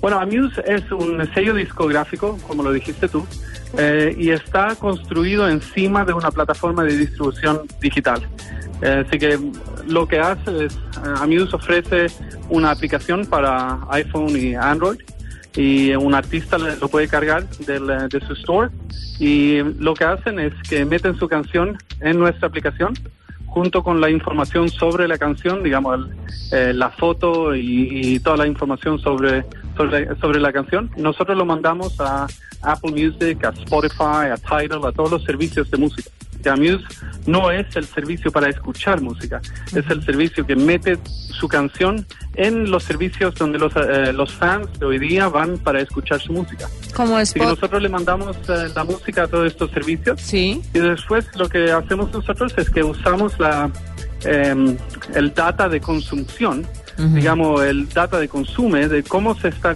Bueno, 0.00 0.20
Amuse 0.20 0.62
es 0.66 0.90
un 0.92 1.28
sello 1.34 1.54
discográfico, 1.54 2.38
como 2.46 2.62
lo 2.62 2.72
dijiste 2.72 3.08
tú, 3.08 3.26
eh, 3.78 4.14
y 4.16 4.30
está 4.30 4.74
construido 4.76 5.48
encima 5.48 6.04
de 6.04 6.12
una 6.12 6.30
plataforma 6.30 6.84
de 6.84 6.96
distribución 6.96 7.62
digital. 7.80 8.26
Eh, 8.82 9.04
así 9.06 9.18
que 9.18 9.38
lo 9.86 10.06
que 10.06 10.18
hace 10.18 10.66
es, 10.66 10.74
eh, 10.74 10.78
Amuse 11.20 11.54
ofrece 11.54 12.06
una 12.48 12.70
aplicación 12.70 13.26
para 13.26 13.80
iPhone 13.90 14.36
y 14.36 14.54
Android 14.54 14.98
y 15.56 15.94
un 15.94 16.14
artista 16.14 16.58
lo 16.58 16.88
puede 16.88 17.08
cargar 17.08 17.48
de 17.48 18.20
su 18.26 18.34
store 18.34 18.70
y 19.18 19.62
lo 19.78 19.94
que 19.94 20.04
hacen 20.04 20.38
es 20.38 20.52
que 20.68 20.84
meten 20.84 21.16
su 21.16 21.28
canción 21.28 21.78
en 22.00 22.18
nuestra 22.18 22.48
aplicación 22.48 22.92
junto 23.56 23.82
con 23.82 24.02
la 24.02 24.10
información 24.10 24.68
sobre 24.68 25.08
la 25.08 25.16
canción, 25.16 25.62
digamos, 25.62 26.10
la 26.50 26.90
foto 26.90 27.56
y, 27.56 28.20
toda 28.20 28.36
la 28.36 28.46
información 28.46 28.98
sobre, 28.98 29.46
sobre, 29.78 30.14
sobre 30.16 30.40
la 30.40 30.52
canción. 30.52 30.90
Nosotros 30.98 31.38
lo 31.38 31.46
mandamos 31.46 31.98
a 31.98 32.26
Apple 32.60 32.90
Music, 32.90 33.42
a 33.46 33.48
Spotify, 33.64 34.28
a 34.30 34.36
Tidal, 34.36 34.84
a 34.84 34.92
todos 34.92 35.10
los 35.10 35.24
servicios 35.24 35.70
de 35.70 35.78
música. 35.78 36.10
Amuse 36.48 36.84
no 37.26 37.50
es 37.50 37.74
el 37.76 37.86
servicio 37.86 38.30
para 38.30 38.48
escuchar 38.48 39.00
música, 39.00 39.40
es 39.74 39.88
el 39.90 40.02
servicio 40.04 40.46
que 40.46 40.56
mete 40.56 40.98
su 41.04 41.48
canción 41.48 42.06
en 42.34 42.70
los 42.70 42.84
servicios 42.84 43.34
donde 43.34 43.58
los, 43.58 43.72
eh, 43.76 44.12
los 44.12 44.32
fans 44.32 44.68
de 44.78 44.86
hoy 44.86 44.98
día 44.98 45.28
van 45.28 45.58
para 45.58 45.80
escuchar 45.80 46.20
su 46.20 46.32
música. 46.32 46.68
Como 46.94 47.18
es. 47.18 47.36
Nosotros 47.36 47.82
le 47.82 47.88
mandamos 47.88 48.36
eh, 48.48 48.68
la 48.74 48.84
música 48.84 49.24
a 49.24 49.28
todos 49.28 49.46
estos 49.46 49.70
servicios. 49.70 50.20
Sí. 50.20 50.62
Y 50.72 50.78
después 50.78 51.26
lo 51.36 51.48
que 51.48 51.70
hacemos 51.70 52.12
nosotros 52.12 52.54
es 52.56 52.70
que 52.70 52.82
usamos 52.82 53.38
la, 53.38 53.70
em, 54.24 54.76
el 55.14 55.34
data 55.34 55.68
de 55.68 55.80
consumpción 55.80 56.66
digamos, 56.98 57.62
el 57.62 57.86
data 57.90 58.18
de 58.18 58.26
consumo, 58.26 58.76
de 58.76 59.02
cómo 59.02 59.38
se 59.38 59.48
está, 59.48 59.72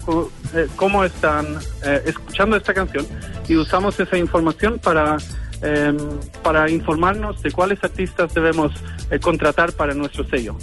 eh, 0.54 0.66
cómo 0.74 1.04
están 1.04 1.58
escuchando 2.06 2.56
esta 2.56 2.72
canción 2.72 3.06
y 3.46 3.56
usamos 3.56 4.00
esa 4.00 4.16
información 4.16 4.78
para 4.78 5.18
em, 5.62 5.96
para 6.42 6.70
informarnos 6.70 7.42
de 7.42 7.50
cuáles 7.52 7.82
artistas 7.82 8.32
debemos 8.34 8.72
eh, 9.10 9.18
contratar 9.18 9.72
para 9.72 9.94
nuestro 9.94 10.26
sello. 10.28 10.56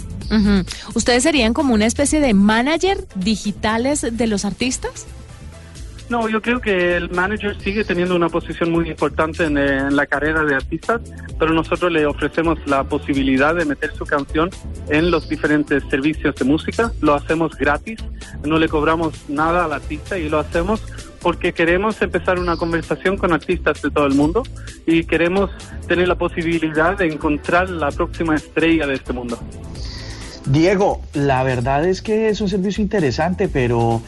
¿Ustedes 0.94 1.22
serían 1.22 1.54
como 1.54 1.72
una 1.72 1.86
especie 1.86 2.20
de 2.20 2.34
manager 2.34 2.98
digitales 3.14 4.06
de 4.12 4.26
los 4.26 4.44
artistas? 4.44 5.06
No, 6.08 6.26
yo 6.26 6.40
creo 6.40 6.60
que 6.60 6.96
el 6.96 7.10
manager 7.10 7.54
sigue 7.60 7.84
teniendo 7.84 8.16
una 8.16 8.30
posición 8.30 8.70
muy 8.70 8.88
importante 8.88 9.44
en, 9.44 9.94
la 9.94 10.06
carrera 10.06 10.42
de 10.42 10.54
artistas, 10.54 11.02
pero 11.38 11.52
nosotros 11.52 11.92
le 11.92 12.06
ofrecemos 12.06 12.58
la 12.66 12.84
posibilidad 12.84 13.54
de 13.54 13.66
meter 13.66 13.92
su 13.94 14.06
canción 14.06 14.48
en 14.88 15.10
los 15.10 15.28
diferentes 15.28 15.82
servicios 15.90 16.34
de 16.36 16.46
música. 16.46 16.92
Lo 17.02 17.14
hacemos 17.14 17.54
gratis, 17.56 17.98
no 18.42 18.58
le 18.58 18.68
cobramos 18.68 19.28
nada 19.28 19.66
al 19.66 19.72
artista 19.74 20.18
y 20.18 20.30
lo 20.30 20.38
hacemos 20.38 20.80
porque 21.20 21.52
queremos 21.52 22.00
empezar 22.02 22.38
una 22.38 22.56
conversación 22.56 23.16
con 23.16 23.32
artistas 23.32 23.82
de 23.82 23.90
todo 23.90 24.06
el 24.06 24.14
mundo 24.14 24.42
y 24.86 25.04
queremos 25.04 25.50
tener 25.86 26.08
la 26.08 26.16
posibilidad 26.16 26.96
de 26.96 27.06
encontrar 27.06 27.70
la 27.70 27.90
próxima 27.90 28.36
estrella 28.36 28.86
de 28.86 28.94
este 28.94 29.12
mundo. 29.12 29.38
Diego, 30.46 31.02
la 31.12 31.42
verdad 31.42 31.84
es 31.84 32.00
que 32.00 32.28
es 32.28 32.40
un 32.40 32.48
servicio 32.48 32.82
interesante, 32.82 33.48
pero 33.48 34.00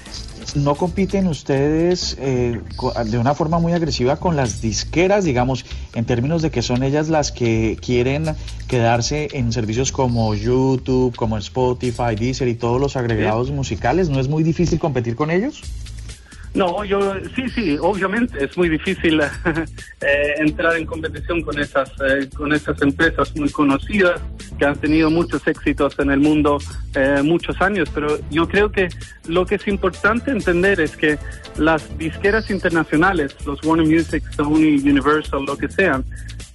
no 0.54 0.74
compiten 0.74 1.26
ustedes 1.26 2.16
eh, 2.18 2.60
de 3.06 3.18
una 3.18 3.34
forma 3.34 3.58
muy 3.58 3.72
agresiva 3.72 4.16
con 4.16 4.36
las 4.36 4.60
disqueras, 4.60 5.24
digamos, 5.24 5.64
en 5.94 6.04
términos 6.04 6.42
de 6.42 6.50
que 6.50 6.62
son 6.62 6.82
ellas 6.82 7.08
las 7.08 7.30
que 7.30 7.76
quieren 7.80 8.24
quedarse 8.68 9.28
en 9.32 9.52
servicios 9.52 9.92
como 9.92 10.34
YouTube, 10.34 11.14
como 11.14 11.36
Spotify, 11.38 12.14
Deezer 12.18 12.48
y 12.48 12.54
todos 12.54 12.80
los 12.80 12.96
agregados 12.96 13.50
musicales. 13.50 14.08
¿No 14.08 14.20
es 14.20 14.28
muy 14.28 14.42
difícil 14.42 14.78
competir 14.78 15.16
con 15.16 15.30
ellos? 15.30 15.62
No, 16.52 16.84
yo 16.84 17.14
sí, 17.36 17.48
sí, 17.48 17.78
obviamente 17.80 18.44
es 18.44 18.56
muy 18.56 18.68
difícil 18.68 19.20
eh, 20.00 20.34
entrar 20.38 20.76
en 20.76 20.84
competición 20.84 21.42
con 21.42 21.58
esas, 21.60 21.90
eh, 22.00 22.28
con 22.36 22.52
esas 22.52 22.80
empresas 22.82 23.34
muy 23.36 23.50
conocidas 23.50 24.20
que 24.58 24.64
han 24.64 24.76
tenido 24.76 25.10
muchos 25.10 25.46
éxitos 25.46 25.96
en 26.00 26.10
el 26.10 26.18
mundo 26.18 26.58
eh, 26.96 27.20
muchos 27.22 27.60
años, 27.60 27.88
pero 27.94 28.18
yo 28.30 28.48
creo 28.48 28.72
que 28.72 28.88
lo 29.28 29.46
que 29.46 29.54
es 29.54 29.68
importante 29.68 30.32
entender 30.32 30.80
es 30.80 30.96
que 30.96 31.18
las 31.56 31.96
disqueras 31.98 32.50
internacionales, 32.50 33.36
los 33.46 33.62
Warner 33.64 33.86
Music, 33.86 34.24
Sony, 34.34 34.80
Universal, 34.82 35.44
lo 35.44 35.56
que 35.56 35.68
sean, 35.68 36.04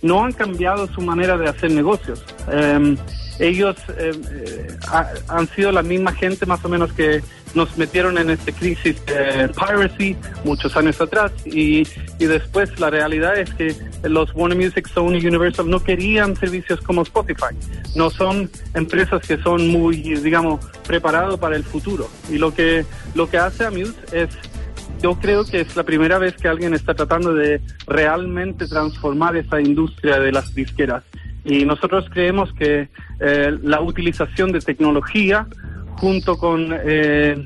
no 0.01 0.25
han 0.25 0.33
cambiado 0.33 0.87
su 0.87 0.99
manera 0.99 1.37
de 1.37 1.47
hacer 1.47 1.71
negocios. 1.71 2.23
Em, 2.51 2.97
ellos 3.39 3.75
han 5.27 5.47
sido 5.47 5.71
la 5.71 5.83
misma 5.83 6.13
gente 6.13 6.45
más 6.45 6.63
o 6.63 6.69
menos 6.69 6.93
que 6.93 7.21
nos 7.55 7.77
metieron 7.77 8.17
en 8.17 8.29
esta 8.29 8.51
crisis 8.51 9.03
de 9.05 9.49
piracy 9.49 10.15
muchos 10.43 10.75
años 10.75 10.99
atrás 11.01 11.31
y, 11.45 11.87
y 12.19 12.25
después 12.25 12.79
la 12.79 12.89
realidad 12.89 13.37
es 13.37 13.53
que 13.53 13.75
los 14.03 14.33
Warner 14.35 14.57
Music, 14.57 14.87
Sony, 14.87 15.25
Universal 15.25 15.69
no 15.69 15.79
querían 15.79 16.35
servicios 16.35 16.81
como 16.81 17.01
Spotify. 17.03 17.55
No 17.95 18.09
son 18.09 18.49
empresas 18.73 19.25
que 19.25 19.37
son 19.37 19.69
muy, 19.69 19.97
digamos, 19.97 20.63
preparados 20.85 21.39
para 21.39 21.55
el 21.55 21.63
futuro. 21.63 22.09
Y 22.29 22.37
lo 22.37 22.53
que, 22.53 22.85
lo 23.15 23.29
que 23.29 23.37
hace 23.37 23.65
Amuse 23.65 23.95
es 24.11 24.29
yo 25.01 25.15
creo 25.19 25.45
que 25.45 25.61
es 25.61 25.75
la 25.75 25.83
primera 25.83 26.17
vez 26.17 26.35
que 26.35 26.47
alguien 26.47 26.73
está 26.73 26.93
tratando 26.93 27.33
de 27.33 27.61
realmente 27.85 28.67
transformar 28.67 29.35
esa 29.35 29.61
industria 29.61 30.19
de 30.19 30.31
las 30.31 30.53
disqueras. 30.55 31.03
Y 31.43 31.63
nosotros 31.65 32.05
creemos 32.11 32.51
que 32.53 32.89
eh, 33.19 33.57
la 33.61 33.81
utilización 33.81 34.51
de 34.51 34.61
tecnología 34.61 35.47
junto 35.97 36.37
con 36.37 36.69
eh, 36.71 37.45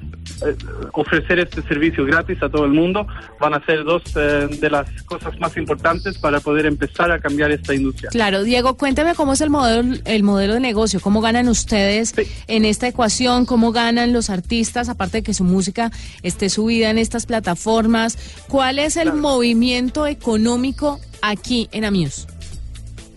ofrecer 0.94 1.40
este 1.40 1.62
servicio 1.64 2.06
gratis 2.06 2.42
a 2.42 2.50
todo 2.50 2.66
el 2.66 2.72
mundo, 2.72 3.06
van 3.40 3.54
a 3.54 3.66
ser 3.66 3.84
dos 3.84 4.04
eh, 4.16 4.48
de 4.60 4.70
las 4.70 4.90
cosas 5.04 5.38
más 5.40 5.56
importantes 5.58 6.18
para 6.18 6.40
poder 6.40 6.66
empezar 6.66 7.12
a 7.12 7.20
cambiar 7.20 7.52
esta 7.52 7.74
industria. 7.74 8.10
Claro, 8.10 8.44
Diego, 8.44 8.76
cuénteme 8.76 9.16
cómo 9.16 9.34
es 9.34 9.42
el 9.42 9.50
modelo, 9.50 9.96
el 10.06 10.24
modelo 10.24 10.56
de 10.56 10.60
negocio, 10.60 11.00
cómo 11.00 11.22
ganan 11.22 11.48
ustedes 11.48 12.14
en 12.48 12.66
esta 12.66 12.88
ecuación, 12.88 13.46
cómo 13.46 13.72
ganan 13.72 14.14
los 14.14 14.30
artistas, 14.30 14.90
aparte 14.90 15.18
de 15.18 15.24
que 15.24 15.34
su 15.34 15.44
música 15.44 15.92
esté 16.24 16.50
subida 16.50 16.90
en 16.90 16.98
estas 16.98 17.26
plataformas, 17.26 18.18
¿cuál 18.48 18.80
es 18.80 18.98
el 18.98 19.14
movimiento 19.14 20.08
económico 20.08 21.00
aquí 21.22 21.70
en 21.72 21.86
Amuse? 21.86 22.39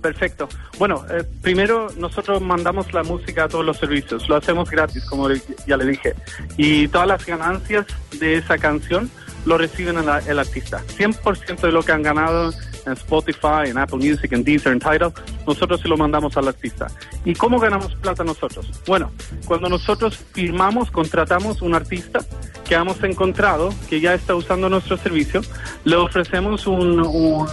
Perfecto. 0.02 0.48
Bueno, 0.78 1.04
eh, 1.10 1.22
primero 1.40 1.88
nosotros 1.96 2.42
mandamos 2.42 2.92
la 2.92 3.04
música 3.04 3.44
a 3.44 3.48
todos 3.48 3.64
los 3.64 3.78
servicios, 3.78 4.28
lo 4.28 4.36
hacemos 4.36 4.68
gratis, 4.68 5.04
como 5.04 5.28
ya 5.66 5.76
le 5.76 5.86
dije, 5.86 6.14
y 6.56 6.88
todas 6.88 7.06
las 7.06 7.24
ganancias 7.24 7.86
de 8.18 8.36
esa 8.36 8.58
canción 8.58 9.08
lo 9.44 9.58
reciben 9.58 9.96
el, 9.98 10.38
artista. 10.38 10.82
100% 10.98 11.60
de 11.60 11.72
lo 11.72 11.82
que 11.82 11.92
han 11.92 12.02
ganado 12.02 12.52
en 12.84 12.92
Spotify, 12.92 13.66
en 13.66 13.78
Apple 13.78 13.98
Music, 13.98 14.32
en 14.32 14.42
Deezer, 14.42 14.72
en 14.72 14.80
Tidal, 14.80 15.12
nosotros 15.46 15.80
se 15.80 15.88
lo 15.88 15.96
mandamos 15.96 16.36
al 16.36 16.48
artista. 16.48 16.88
¿Y 17.24 17.34
cómo 17.34 17.60
ganamos 17.60 17.94
plata 17.96 18.24
nosotros? 18.24 18.70
Bueno, 18.86 19.12
cuando 19.46 19.68
nosotros 19.68 20.18
firmamos, 20.32 20.90
contratamos 20.90 21.62
un 21.62 21.74
artista 21.74 22.20
que 22.64 22.74
hemos 22.74 23.02
encontrado, 23.04 23.72
que 23.88 24.00
ya 24.00 24.14
está 24.14 24.34
usando 24.34 24.68
nuestro 24.68 24.96
servicio, 24.96 25.42
le 25.84 25.96
ofrecemos 25.96 26.66
un, 26.66 27.00
un 27.00 27.48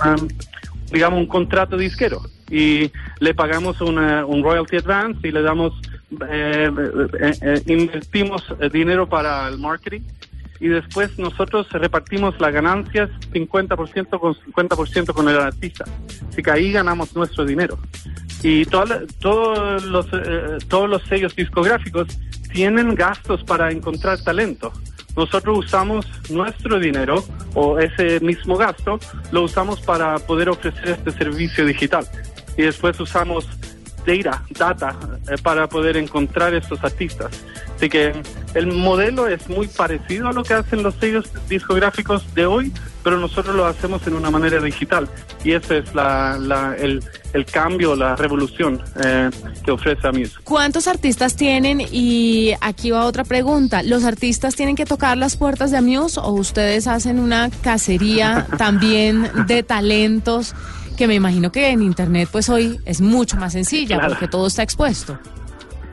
digamos, 0.91 1.19
un 1.19 1.27
contrato 1.27 1.77
disquero 1.77 2.21
y 2.49 2.91
le 3.19 3.33
pagamos 3.33 3.79
una, 3.81 4.25
un 4.25 4.43
royalty 4.43 4.77
advance 4.77 5.27
y 5.27 5.31
le 5.31 5.41
damos, 5.41 5.73
eh, 6.29 6.71
eh, 7.19 7.33
eh, 7.41 7.63
invertimos 7.67 8.43
dinero 8.71 9.07
para 9.07 9.47
el 9.47 9.59
marketing 9.59 10.01
y 10.59 10.67
después 10.67 11.17
nosotros 11.17 11.71
repartimos 11.71 12.39
las 12.39 12.53
ganancias 12.53 13.09
50% 13.31 14.19
con 14.19 14.33
50% 14.33 15.13
con 15.13 15.29
el 15.29 15.37
artista. 15.37 15.85
Así 16.27 16.43
que 16.43 16.51
ahí 16.51 16.71
ganamos 16.71 17.15
nuestro 17.15 17.45
dinero. 17.45 17.79
Y 18.43 18.65
todos 18.65 19.85
los, 19.85 20.07
todos 20.67 20.89
los 20.89 21.03
sellos 21.03 21.35
discográficos 21.35 22.07
tienen 22.51 22.95
gastos 22.95 23.43
para 23.43 23.71
encontrar 23.71 24.21
talento. 24.21 24.73
Nosotros 25.19 25.65
usamos 25.65 26.07
nuestro 26.29 26.79
dinero 26.79 27.25
o 27.53 27.77
ese 27.77 28.21
mismo 28.21 28.55
gasto, 28.55 29.01
lo 29.33 29.43
usamos 29.43 29.81
para 29.81 30.17
poder 30.17 30.47
ofrecer 30.47 30.91
este 30.91 31.11
servicio 31.11 31.65
digital 31.65 32.07
y 32.55 32.61
después 32.61 32.97
usamos 33.01 33.45
data, 34.07 34.41
data 34.57 34.97
eh, 35.29 35.35
para 35.43 35.67
poder 35.67 35.97
encontrar 35.97 36.53
estos 36.53 36.81
artistas. 36.85 37.31
Así 37.75 37.89
que 37.89 38.13
el 38.53 38.67
modelo 38.67 39.27
es 39.27 39.47
muy 39.49 39.67
parecido 39.67 40.29
a 40.29 40.33
lo 40.33 40.43
que 40.43 40.53
hacen 40.53 40.83
los 40.83 40.95
sellos 40.95 41.25
discográficos 41.47 42.23
de 42.33 42.45
hoy, 42.45 42.73
pero 43.03 43.17
nosotros 43.17 43.55
lo 43.55 43.65
hacemos 43.65 44.05
en 44.07 44.15
una 44.15 44.29
manera 44.29 44.61
digital. 44.61 45.07
Y 45.43 45.51
ese 45.53 45.79
es 45.79 45.95
la, 45.95 46.75
el, 46.79 47.03
el, 47.33 47.45
cambio, 47.45 47.95
la 47.95 48.15
revolución 48.15 48.81
eh, 49.03 49.29
que 49.63 49.71
ofrece 49.71 50.07
Amuse. 50.07 50.33
¿Cuántos 50.43 50.87
artistas 50.87 51.35
tienen? 51.35 51.81
Y 51.91 52.53
aquí 52.59 52.91
va 52.91 53.05
otra 53.05 53.23
pregunta. 53.23 53.83
¿Los 53.83 54.03
artistas 54.03 54.55
tienen 54.55 54.75
que 54.75 54.85
tocar 54.85 55.17
las 55.17 55.37
puertas 55.37 55.71
de 55.71 55.77
Amuse 55.77 56.19
o 56.19 56.31
ustedes 56.31 56.87
hacen 56.87 57.19
una 57.19 57.49
cacería 57.61 58.47
también 58.57 59.29
de 59.47 59.63
talentos? 59.63 60.55
que 60.97 61.07
me 61.07 61.15
imagino 61.15 61.49
que 61.49 61.69
en 61.69 61.81
Internet 61.81 62.27
pues 62.29 62.49
hoy 62.49 62.77
es 62.83 62.99
mucho 62.99 63.37
más 63.37 63.53
sencilla 63.53 64.01
porque 64.05 64.27
todo 64.27 64.47
está 64.47 64.63
expuesto. 64.63 65.17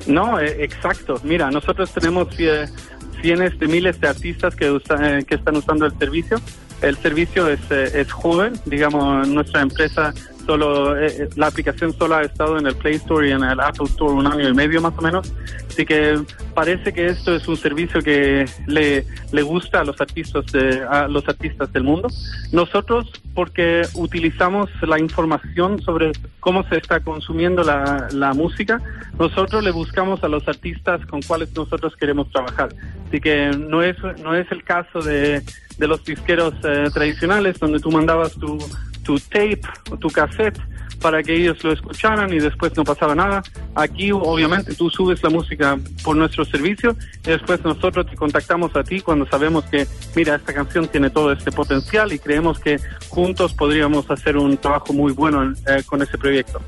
No, 0.07 0.39
eh, 0.41 0.65
exacto. 0.65 1.21
Mira, 1.25 1.51
nosotros 1.51 1.93
tenemos 1.93 2.29
cientos 2.35 3.59
de 3.59 3.67
miles 3.67 4.01
de 4.01 4.09
artistas 4.09 4.55
que, 4.55 4.67
eh, 4.67 5.25
que 5.27 5.35
están 5.35 5.57
usando 5.57 5.87
el 5.87 5.99
servicio. 5.99 6.41
El 6.83 6.97
servicio 6.97 7.49
es, 7.49 7.61
eh, 7.71 8.01
es 8.01 8.13
joven, 8.13 8.53
digamos, 8.67 9.27
nuestra 9.29 9.63
empresa 9.63 10.13
solo 10.47 10.97
eh, 10.97 11.07
eh, 11.07 11.29
la 11.37 11.49
aplicación 11.49 11.93
solo 11.93 12.17
ha 12.17 12.23
estado 12.23 12.59
en 12.59 12.67
el 12.67 12.75
Play 12.77 12.95
Store 12.95 13.29
y 13.29 13.33
en 13.33 13.43
el 13.43 13.61
Apple 13.61 13.87
Store 13.87 14.13
un 14.13 14.27
año 14.27 14.49
y 14.49 14.55
medio 14.55 14.81
más 14.81 14.95
o 14.97 15.03
menos, 15.03 15.33
así 15.69 15.85
que 15.85 16.19
parece 16.55 16.93
que 16.93 17.07
esto 17.07 17.35
es 17.35 17.47
un 17.49 17.57
servicio 17.57 18.01
que 18.01 18.47
le, 18.67 19.05
le 19.33 19.43
gusta 19.43 19.81
a 19.81 19.85
los 19.85 20.01
artistas 20.01 20.47
de, 20.53 20.83
a 20.89 21.09
los 21.09 21.29
artistas 21.29 21.73
del 21.73 21.83
mundo. 21.83 22.09
Nosotros 22.53 23.11
porque 23.35 23.83
utilizamos 23.95 24.71
la 24.83 24.99
información 24.99 25.83
sobre 25.83 26.13
cómo 26.41 26.67
se 26.69 26.77
está 26.77 27.01
consumiendo 27.01 27.63
la, 27.63 28.09
la 28.13 28.33
música, 28.33 28.81
nosotros 29.19 29.63
le 29.63 29.73
buscamos 29.73 30.23
a 30.25 30.29
los 30.29 30.47
artistas 30.49 31.05
con 31.07 31.21
cuales 31.23 31.55
nosotros 31.55 31.95
queremos 31.97 32.31
trabajar. 32.31 32.71
Así 33.09 33.21
que 33.21 33.51
no 33.51 33.83
es 33.83 33.97
no 34.23 34.35
es 34.35 34.51
el 34.51 34.65
caso 34.65 35.03
de 35.03 35.43
de 35.79 35.87
los 35.87 36.05
disqueros 36.05 36.55
eh, 36.65 36.89
tradicionales 36.93 37.59
donde 37.59 37.81
tú 37.81 37.91
mandabas 37.91 38.33
tu 38.33 38.59
tu 39.07 39.19
tape 39.21 39.61
o 39.91 39.97
tu 39.97 40.09
cassette 40.09 40.59
para 41.01 41.23
que 41.23 41.35
ellos 41.35 41.63
lo 41.63 41.73
escucharan 41.73 42.33
y 42.33 42.41
después 42.41 42.77
no 42.77 42.85
pasaba 42.85 43.15
nada. 43.15 43.43
Aquí 43.75 44.11
obviamente 44.11 44.75
tú 44.75 44.91
subes 44.91 45.23
la 45.23 45.31
música 45.31 45.79
por 46.03 46.17
nuestro 46.17 46.45
servicio 46.45 46.97
y 47.25 47.31
después 47.31 47.63
nosotros 47.65 48.07
te 48.07 48.17
contactamos 48.17 48.75
a 48.75 48.83
ti 48.83 49.01
cuando 49.01 49.27
sabemos 49.27 49.65
que, 49.67 49.87
mira, 50.15 50.37
esta 50.37 50.53
canción 50.53 50.89
tiene 50.89 51.11
todo 51.11 51.33
este 51.33 51.53
potencial 51.53 52.13
y 52.13 52.19
creemos 52.19 52.59
que 52.59 52.81
juntos 53.09 53.55
podríamos 53.55 54.11
hacer 54.11 54.37
un 54.37 54.57
trabajo 54.57 54.93
muy 54.93 55.13
bueno 55.13 55.53
eh, 55.67 55.83
con 55.87 56.03
ese 56.03 56.19
proyecto. 56.19 56.61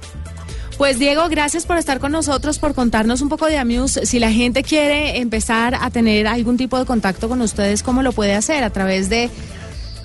Pues 0.76 1.00
Diego, 1.00 1.28
gracias 1.28 1.66
por 1.66 1.76
estar 1.76 1.98
con 1.98 2.12
nosotros, 2.12 2.60
por 2.60 2.72
contarnos 2.72 3.20
un 3.20 3.28
poco 3.28 3.46
de 3.46 3.58
Amuse. 3.58 4.06
Si 4.06 4.20
la 4.20 4.30
gente 4.30 4.62
quiere 4.62 5.18
empezar 5.18 5.74
a 5.74 5.90
tener 5.90 6.28
algún 6.28 6.56
tipo 6.56 6.78
de 6.78 6.84
contacto 6.84 7.28
con 7.28 7.40
ustedes, 7.40 7.82
¿cómo 7.82 8.04
lo 8.04 8.12
puede 8.12 8.34
hacer? 8.34 8.62
¿A 8.62 8.70
través 8.70 9.10
de 9.10 9.28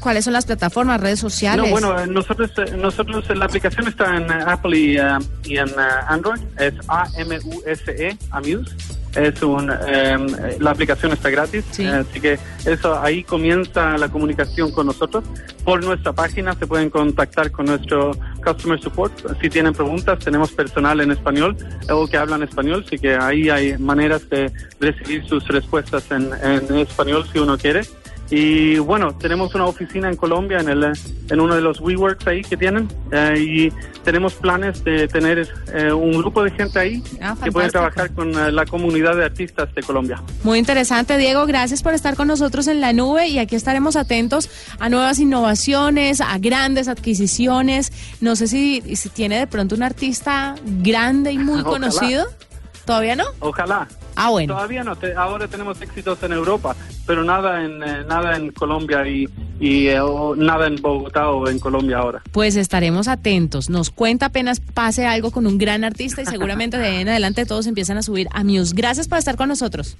¿Cuáles 0.03 0.25
son 0.25 0.33
las 0.33 0.45
plataformas, 0.45 0.99
redes 0.99 1.21
sociales? 1.21 1.63
No, 1.63 1.71
bueno, 1.71 2.05
nosotros, 2.07 2.51
nosotros 2.77 3.23
la 3.37 3.45
aplicación 3.45 3.87
está 3.87 4.17
en 4.17 4.29
Apple 4.29 4.77
y, 4.77 4.97
en 4.97 5.69
Android. 6.09 6.41
Es 6.59 6.73
A-M-U-S-E, 6.89 8.17
Amuse. 8.31 8.75
Es 9.15 9.41
un 9.41 9.71
em, 9.87 10.27
la 10.59 10.71
aplicación 10.71 11.13
está 11.13 11.29
gratis. 11.29 11.63
Así 11.79 12.19
que 12.19 12.37
eso 12.65 12.99
ahí 12.99 13.23
comienza 13.23 13.97
la 13.97 14.09
comunicación 14.09 14.71
con 14.71 14.87
nosotros. 14.87 15.23
Por 15.63 15.81
nuestra 15.81 16.11
página 16.11 16.53
se 16.53 16.67
pueden 16.67 16.89
contactar 16.89 17.49
con 17.51 17.67
nuestro 17.67 18.11
customer 18.43 18.81
support. 18.81 19.13
Si 19.39 19.49
tienen 19.49 19.73
preguntas 19.73 20.19
tenemos 20.19 20.51
personal 20.51 20.99
en 20.99 21.11
español 21.11 21.55
o 21.89 22.07
que 22.07 22.17
hablan 22.17 22.43
español. 22.43 22.83
Así 22.85 22.99
que 22.99 23.15
ahí 23.15 23.49
hay 23.49 23.77
maneras 23.77 24.27
de 24.29 24.51
recibir 24.81 25.25
sus 25.29 25.47
respuestas 25.47 26.11
en, 26.11 26.29
en 26.43 26.79
español 26.79 27.25
si 27.31 27.39
uno 27.39 27.57
quiere 27.57 27.83
y 28.29 28.79
bueno, 28.79 29.15
tenemos 29.15 29.53
una 29.53 29.65
oficina 29.65 30.09
en 30.09 30.15
Colombia, 30.15 30.59
en, 30.59 30.69
el, 30.69 30.83
en 30.83 31.39
uno 31.39 31.55
de 31.55 31.61
los 31.61 31.79
WeWorks 31.79 32.25
ahí 32.27 32.41
que 32.41 32.57
tienen, 32.57 32.87
eh, 33.11 33.35
y 33.37 33.73
tenemos 34.03 34.33
planes 34.33 34.83
de 34.83 35.07
tener 35.07 35.47
eh, 35.73 35.91
un 35.91 36.13
grupo 36.13 36.43
de 36.43 36.51
gente 36.51 36.79
ahí 36.79 37.03
ah, 37.21 37.35
que 37.41 37.51
puede 37.51 37.69
trabajar 37.69 38.11
con 38.13 38.29
eh, 38.37 38.51
la 38.51 38.65
comunidad 38.65 39.15
de 39.15 39.25
artistas 39.25 39.73
de 39.75 39.83
Colombia. 39.83 40.21
Muy 40.43 40.59
interesante, 40.59 41.17
Diego. 41.17 41.45
Gracias 41.45 41.83
por 41.83 41.93
estar 41.93 42.15
con 42.15 42.27
nosotros 42.27 42.67
en 42.67 42.81
la 42.81 42.93
nube 42.93 43.27
y 43.27 43.39
aquí 43.39 43.55
estaremos 43.55 43.95
atentos 43.95 44.49
a 44.79 44.89
nuevas 44.89 45.19
innovaciones, 45.19 46.21
a 46.21 46.37
grandes 46.37 46.87
adquisiciones. 46.87 47.91
No 48.21 48.35
sé 48.35 48.47
si, 48.47 48.81
si 48.95 49.09
tiene 49.09 49.37
de 49.39 49.47
pronto 49.47 49.75
un 49.75 49.83
artista 49.83 50.55
grande 50.65 51.31
y 51.31 51.37
muy 51.37 51.63
conocido. 51.63 52.27
¿Todavía 52.85 53.15
no? 53.15 53.25
Ojalá. 53.39 53.87
Ah, 54.15 54.29
bueno. 54.29 54.53
Todavía 54.53 54.83
no. 54.83 54.95
ahora 55.17 55.47
tenemos 55.47 55.81
éxitos 55.81 56.21
en 56.23 56.33
Europa, 56.33 56.75
pero 57.07 57.23
nada 57.23 57.63
en 57.63 57.81
eh, 57.81 58.03
nada 58.07 58.35
en 58.35 58.51
Colombia 58.51 59.07
y, 59.07 59.27
y 59.59 59.87
eh, 59.87 60.01
nada 60.37 60.67
en 60.67 60.75
Bogotá 60.75 61.29
o 61.29 61.47
en 61.47 61.59
Colombia 61.59 61.97
ahora. 61.97 62.21
Pues 62.31 62.55
estaremos 62.55 63.07
atentos. 63.07 63.69
Nos 63.69 63.89
cuenta 63.89 64.27
apenas 64.27 64.59
pase 64.59 65.05
algo 65.05 65.31
con 65.31 65.47
un 65.47 65.57
gran 65.57 65.83
artista 65.83 66.21
y 66.21 66.25
seguramente 66.25 66.77
de 66.77 66.87
ahí 66.87 67.01
en 67.01 67.09
adelante 67.09 67.45
todos 67.45 67.67
empiezan 67.67 67.97
a 67.97 68.03
subir 68.03 68.27
a 68.31 68.43
Muse. 68.43 68.73
Gracias 68.75 69.07
por 69.07 69.17
estar 69.17 69.35
con 69.35 69.49
nosotros. 69.49 69.97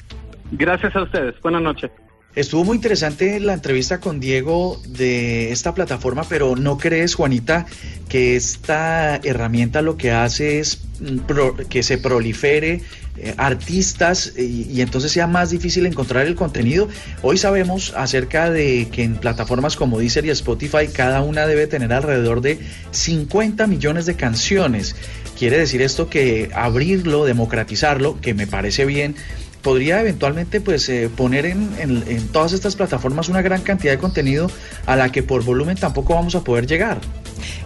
Gracias 0.52 0.96
a 0.96 1.04
ustedes. 1.04 1.40
Buenas 1.42 1.62
noches. 1.62 1.90
Estuvo 2.36 2.64
muy 2.64 2.78
interesante 2.78 3.40
la 3.40 3.54
entrevista 3.54 4.00
con 4.00 4.20
Diego 4.20 4.82
de 4.88 5.52
esta 5.52 5.76
plataforma, 5.76 6.24
pero 6.28 6.56
¿no 6.56 6.80
crees, 6.80 7.14
Juanita, 7.14 7.68
que 8.10 8.36
esta 8.36 9.18
herramienta 9.18 9.84
lo 9.84 9.98
que 9.98 10.12
hace 10.12 10.60
es 10.60 10.80
mm, 11.00 11.66
que 11.70 11.84
se 11.84 12.00
prolifere 12.00 12.82
eh, 13.18 13.36
artistas 13.38 14.34
y, 14.36 14.82
entonces 14.82 15.12
sea 15.12 15.28
más 15.28 15.52
difícil 15.52 15.86
encontrar 15.86 16.26
el 16.26 16.34
contenido? 16.34 16.88
Hoy 17.22 17.38
sabemos 17.38 17.94
acerca 17.96 18.50
de 18.50 18.88
que 18.92 19.04
en 19.04 19.18
plataformas 19.18 19.76
como 19.76 20.00
Deezer 20.00 20.26
y 20.26 20.32
Spotify 20.32 20.88
cada 20.92 21.22
una 21.22 21.46
debe 21.46 21.68
tener 21.68 21.94
alrededor 21.94 22.42
de 22.42 22.58
50 22.90 23.68
millones 23.68 24.08
de 24.08 24.16
canciones. 24.16 24.96
Quiere 25.38 25.60
decir 25.60 25.84
esto 25.84 26.10
que 26.10 26.50
abrirlo, 26.56 27.26
democratizarlo, 27.26 28.20
que 28.22 28.34
me 28.34 28.48
parece 28.48 28.86
bien, 28.86 29.16
podría 29.64 30.02
eventualmente 30.02 30.62
pues 30.62 30.88
eh, 30.90 31.10
poner 31.16 31.48
en, 31.48 31.74
en 31.80 32.28
todas 32.28 32.54
estas 32.54 32.76
plataformas 32.76 33.30
una 33.30 33.42
gran 33.42 33.62
cantidad 33.62 33.94
de 33.94 33.98
contenido 33.98 34.52
a 34.86 34.96
la 34.96 35.12
que 35.12 35.24
por 35.24 35.44
volumen 35.44 35.78
tampoco 35.78 36.14
vamos 36.14 36.36
a 36.36 36.44
poder 36.44 36.68
llegar. 36.68 37.00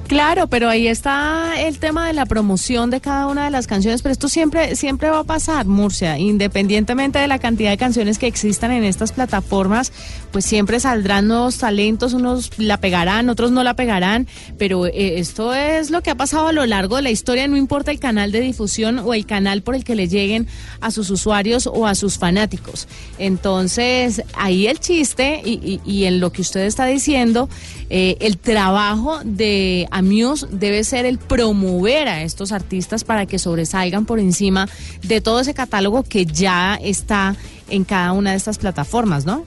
Claro, 0.08 0.48
pero 0.48 0.70
ahí 0.70 0.88
está 0.88 1.62
el 1.62 1.80
tema 1.80 2.08
de 2.08 2.14
la 2.14 2.26
promoción 2.26 2.90
de 2.90 3.02
cada 3.02 3.28
una 3.28 3.44
de 3.44 3.52
las 3.52 3.68
canciones, 3.68 4.02
pero 4.02 4.14
esto 4.14 4.30
siempre 4.30 4.78
siempre 4.78 5.10
va 5.10 5.20
a 5.20 5.24
pasar, 5.26 5.66
Murcia, 5.66 6.18
independientemente 6.18 7.20
de 7.20 7.28
la 7.28 7.40
cantidad 7.40 7.72
de 7.72 7.78
canciones 7.78 8.18
que 8.18 8.26
existan 8.26 8.72
en 8.72 8.86
estas 8.86 9.12
plataformas, 9.12 9.92
pues 10.32 10.46
siempre 10.46 10.80
saldrán 10.80 11.28
nuevos 11.28 11.58
talentos, 11.58 12.14
unos 12.14 12.58
la 12.58 12.78
pegarán, 12.78 13.30
otros 13.30 13.52
no 13.52 13.66
la 13.66 13.74
pegarán, 13.74 14.28
pero 14.58 14.86
eh, 14.86 15.20
esto 15.20 15.54
es 15.54 15.92
lo 15.92 16.02
que 16.02 16.10
ha 16.10 16.16
pasado 16.16 16.48
a 16.48 16.54
lo 16.54 16.66
largo 16.66 16.96
de 16.96 17.02
la 17.02 17.12
historia, 17.12 17.46
no 17.50 17.58
importa 17.58 17.92
el 17.92 18.00
canal 18.00 18.32
de 18.32 18.40
difusión 18.40 19.00
o 19.00 19.14
el 19.14 19.26
canal 19.26 19.62
por 19.62 19.76
el 19.76 19.84
que 19.84 19.96
le 19.96 20.08
lleguen 20.08 20.48
a 20.80 20.90
sus 20.90 21.10
usuarios 21.10 21.68
o 21.68 21.86
a 21.86 21.96
sus 21.96 22.18
fanáticos. 22.18 22.88
Entonces, 23.20 24.24
ahí 24.36 24.68
el 24.68 24.80
chiste 24.80 25.42
y, 25.44 25.82
y 25.86 26.06
en 26.06 26.22
lo 26.22 26.32
que 26.32 26.42
usted 26.42 26.62
está 26.62 26.86
diciendo, 26.86 27.50
eh, 27.90 28.18
el 28.20 28.38
trabajo 28.38 29.20
de 29.24 29.88
Amuse 29.98 30.46
debe 30.52 30.84
ser 30.84 31.06
el 31.06 31.18
promover 31.18 32.08
a 32.08 32.22
estos 32.22 32.52
artistas 32.52 33.04
para 33.04 33.26
que 33.26 33.40
sobresalgan 33.40 34.06
por 34.06 34.20
encima 34.20 34.70
de 35.02 35.22
todo 35.22 35.40
ese 35.40 35.54
catálogo 35.54 36.04
que 36.04 36.26
ya 36.26 36.76
está 36.76 37.36
en 37.70 37.84
cada 37.84 38.12
una 38.12 38.32
de 38.32 38.38
estas 38.38 38.60
plataformas, 38.60 39.26
¿no? 39.26 39.46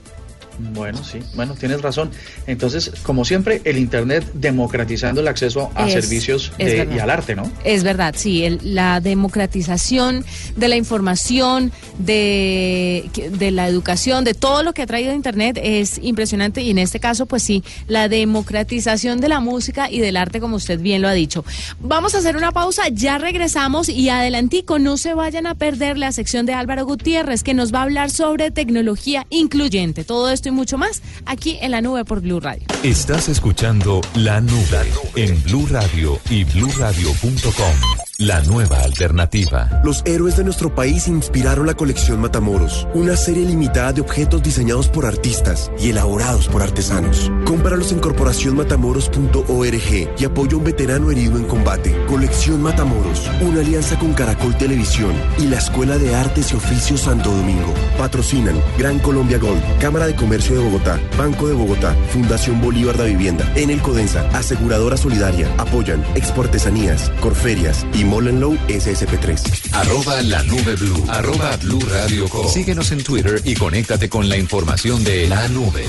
Bueno, 0.59 1.03
sí, 1.03 1.19
bueno, 1.35 1.55
tienes 1.55 1.81
razón. 1.81 2.11
Entonces, 2.47 2.91
como 3.03 3.25
siempre, 3.25 3.61
el 3.63 3.77
Internet 3.77 4.25
democratizando 4.33 5.21
el 5.21 5.27
acceso 5.27 5.71
a 5.75 5.89
servicios 5.89 6.51
y 6.59 6.99
al 6.99 7.09
arte, 7.09 7.35
¿no? 7.35 7.51
Es 7.63 7.83
verdad, 7.83 8.15
sí, 8.17 8.59
la 8.61 8.99
democratización 8.99 10.25
de 10.55 10.67
la 10.67 10.75
información, 10.75 11.71
de, 11.99 13.09
de 13.31 13.51
la 13.51 13.67
educación, 13.67 14.23
de 14.23 14.33
todo 14.33 14.63
lo 14.63 14.73
que 14.73 14.83
ha 14.83 14.87
traído 14.87 15.13
Internet 15.13 15.59
es 15.61 15.99
impresionante 16.01 16.61
y 16.61 16.69
en 16.69 16.77
este 16.77 16.99
caso, 16.99 17.25
pues 17.25 17.43
sí, 17.43 17.63
la 17.87 18.07
democratización 18.09 19.19
de 19.19 19.29
la 19.29 19.39
música 19.39 19.89
y 19.89 19.99
del 19.99 20.17
arte, 20.17 20.39
como 20.39 20.57
usted 20.57 20.79
bien 20.79 21.01
lo 21.01 21.07
ha 21.07 21.13
dicho. 21.13 21.43
Vamos 21.79 22.15
a 22.15 22.19
hacer 22.19 22.37
una 22.37 22.51
pausa, 22.51 22.83
ya 22.91 23.17
regresamos 23.17 23.89
y 23.89 24.09
adelantico, 24.09 24.79
no 24.79 24.97
se 24.97 25.13
vayan 25.13 25.47
a 25.47 25.55
perder 25.55 25.97
la 25.97 26.11
sección 26.11 26.45
de 26.45 26.53
Álvaro 26.53 26.85
Gutiérrez, 26.85 27.43
que 27.43 27.53
nos 27.53 27.73
va 27.73 27.79
a 27.79 27.83
hablar 27.83 28.11
sobre 28.11 28.51
tecnología 28.51 29.25
incluyente. 29.29 30.03
Todo 30.03 30.29
esto 30.29 30.40
mucho 30.49 30.79
más 30.79 31.03
aquí 31.25 31.59
en 31.61 31.71
la 31.71 31.81
nube 31.81 32.05
por 32.05 32.21
Blue 32.21 32.39
Radio. 32.39 32.65
Estás 32.81 33.29
escuchando 33.29 34.01
La 34.15 34.41
Nube 34.41 34.91
en 35.15 35.43
Blue 35.43 35.67
Radio 35.69 36.19
y 36.29 36.43
bluradio.com. 36.45 38.10
La 38.21 38.41
nueva 38.43 38.79
alternativa. 38.81 39.81
Los 39.83 40.03
héroes 40.05 40.37
de 40.37 40.43
nuestro 40.43 40.75
país 40.75 41.07
inspiraron 41.07 41.65
la 41.65 41.73
colección 41.73 42.21
Matamoros, 42.21 42.87
una 42.93 43.15
serie 43.15 43.47
limitada 43.47 43.93
de 43.93 44.01
objetos 44.01 44.43
diseñados 44.43 44.89
por 44.89 45.07
artistas 45.07 45.71
y 45.79 45.89
elaborados 45.89 46.47
por 46.47 46.61
artesanos. 46.61 47.31
Cómpralos 47.45 47.91
en 47.91 47.97
corporacionmatamoros.org 47.97 50.19
y 50.19 50.23
apoya 50.23 50.53
a 50.53 50.57
un 50.57 50.63
veterano 50.63 51.09
herido 51.09 51.37
en 51.37 51.45
combate. 51.45 51.99
Colección 52.05 52.61
Matamoros, 52.61 53.27
una 53.41 53.61
alianza 53.61 53.97
con 53.97 54.13
Caracol 54.13 54.55
Televisión 54.55 55.15
y 55.39 55.47
la 55.47 55.57
Escuela 55.57 55.97
de 55.97 56.13
Artes 56.13 56.51
y 56.51 56.57
Oficios 56.57 57.01
Santo 57.01 57.31
Domingo. 57.31 57.73
Patrocinan 57.97 58.61
Gran 58.77 58.99
Colombia 58.99 59.39
Gold, 59.39 59.63
Cámara 59.79 60.05
de 60.05 60.15
Comercio 60.15 60.55
de 60.55 60.63
Bogotá, 60.63 60.99
Banco 61.17 61.47
de 61.47 61.55
Bogotá, 61.55 61.95
Fundación 62.11 62.61
Bolívar 62.61 62.97
de 62.97 63.05
Vivienda, 63.05 63.51
En 63.55 63.71
el 63.71 63.81
Codensa, 63.81 64.29
Aseguradora 64.29 64.95
Solidaria, 64.95 65.51
apoyan 65.57 66.05
Exportesanías, 66.13 67.09
Corferias 67.19 67.83
y 67.95 68.10
Molenlow 68.11 68.57
SSP3. 68.67 69.71
Arroba 69.71 70.21
la 70.21 70.43
nube 70.43 70.75
blue. 70.75 71.05
Arroba 71.07 71.55
blue 71.55 71.79
radio 71.89 72.27
Síguenos 72.49 72.91
en 72.91 73.01
Twitter 73.01 73.41
y 73.45 73.53
conéctate 73.55 74.09
con 74.09 74.27
la 74.27 74.35
información 74.35 75.01
de 75.05 75.29
la 75.29 75.47
nube. 75.47 75.85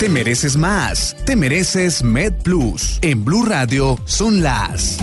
Te 0.00 0.08
mereces 0.08 0.56
más. 0.56 1.14
Te 1.26 1.36
mereces 1.36 2.02
Med 2.02 2.32
Plus. 2.42 2.98
En 3.02 3.22
Blue 3.22 3.44
Radio 3.44 3.98
son 4.06 4.42
las 4.42 4.98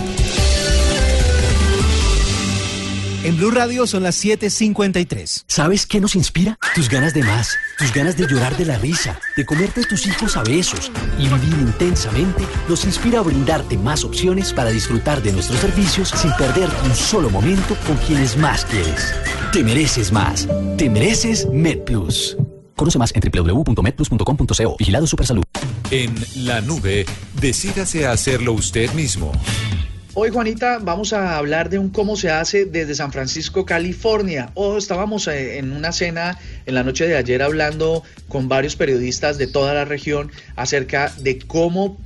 en 3.24 3.36
Blue 3.36 3.50
Radio 3.50 3.86
son 3.86 4.02
las 4.02 4.22
7:53. 4.22 5.44
¿Sabes 5.46 5.86
qué 5.86 6.00
nos 6.00 6.14
inspira? 6.14 6.58
Tus 6.74 6.88
ganas 6.88 7.14
de 7.14 7.22
más, 7.22 7.56
tus 7.78 7.92
ganas 7.92 8.16
de 8.16 8.26
llorar 8.26 8.56
de 8.56 8.64
la 8.64 8.78
risa, 8.78 9.18
de 9.36 9.44
comerte 9.44 9.84
tus 9.84 10.06
hijos 10.06 10.36
a 10.36 10.42
besos 10.42 10.90
y 11.18 11.28
vivir 11.28 11.58
intensamente 11.60 12.44
nos 12.68 12.84
inspira 12.84 13.20
a 13.20 13.22
brindarte 13.22 13.76
más 13.76 14.04
opciones 14.04 14.52
para 14.52 14.70
disfrutar 14.70 15.22
de 15.22 15.32
nuestros 15.32 15.60
servicios 15.60 16.08
sin 16.08 16.32
perder 16.32 16.68
un 16.84 16.94
solo 16.94 17.30
momento 17.30 17.76
con 17.86 17.96
quienes 17.98 18.36
más 18.36 18.64
quieres. 18.64 19.14
Te 19.52 19.62
mereces 19.62 20.12
más. 20.12 20.48
Te 20.76 20.88
mereces 20.88 21.46
MedPlus. 21.52 22.36
Conoce 22.76 22.98
más 22.98 23.12
en 23.14 23.20
www.medplus.com.co. 23.20 24.76
Vigilado 24.78 25.06
Supersalud. 25.06 25.44
En 25.90 26.14
la 26.36 26.60
nube, 26.60 27.04
decídase 27.40 28.06
a 28.06 28.12
hacerlo 28.12 28.54
usted 28.54 28.90
mismo. 28.94 29.32
Hoy, 30.14 30.28
Juanita, 30.28 30.78
vamos 30.78 31.14
a 31.14 31.38
hablar 31.38 31.70
de 31.70 31.78
un 31.78 31.88
cómo 31.88 32.16
se 32.16 32.30
hace 32.30 32.66
desde 32.66 32.94
San 32.94 33.12
Francisco, 33.12 33.64
California. 33.64 34.50
Oh, 34.52 34.76
estábamos 34.76 35.26
eh, 35.26 35.56
en 35.56 35.72
una 35.72 35.90
cena 35.90 36.38
en 36.66 36.74
la 36.74 36.84
noche 36.84 37.08
de 37.08 37.16
ayer 37.16 37.40
hablando 37.40 38.02
con 38.28 38.46
varios 38.46 38.76
periodistas 38.76 39.38
de 39.38 39.46
toda 39.46 39.72
la 39.72 39.86
región 39.86 40.30
acerca 40.54 41.10
de 41.16 41.38
cómo 41.38 41.96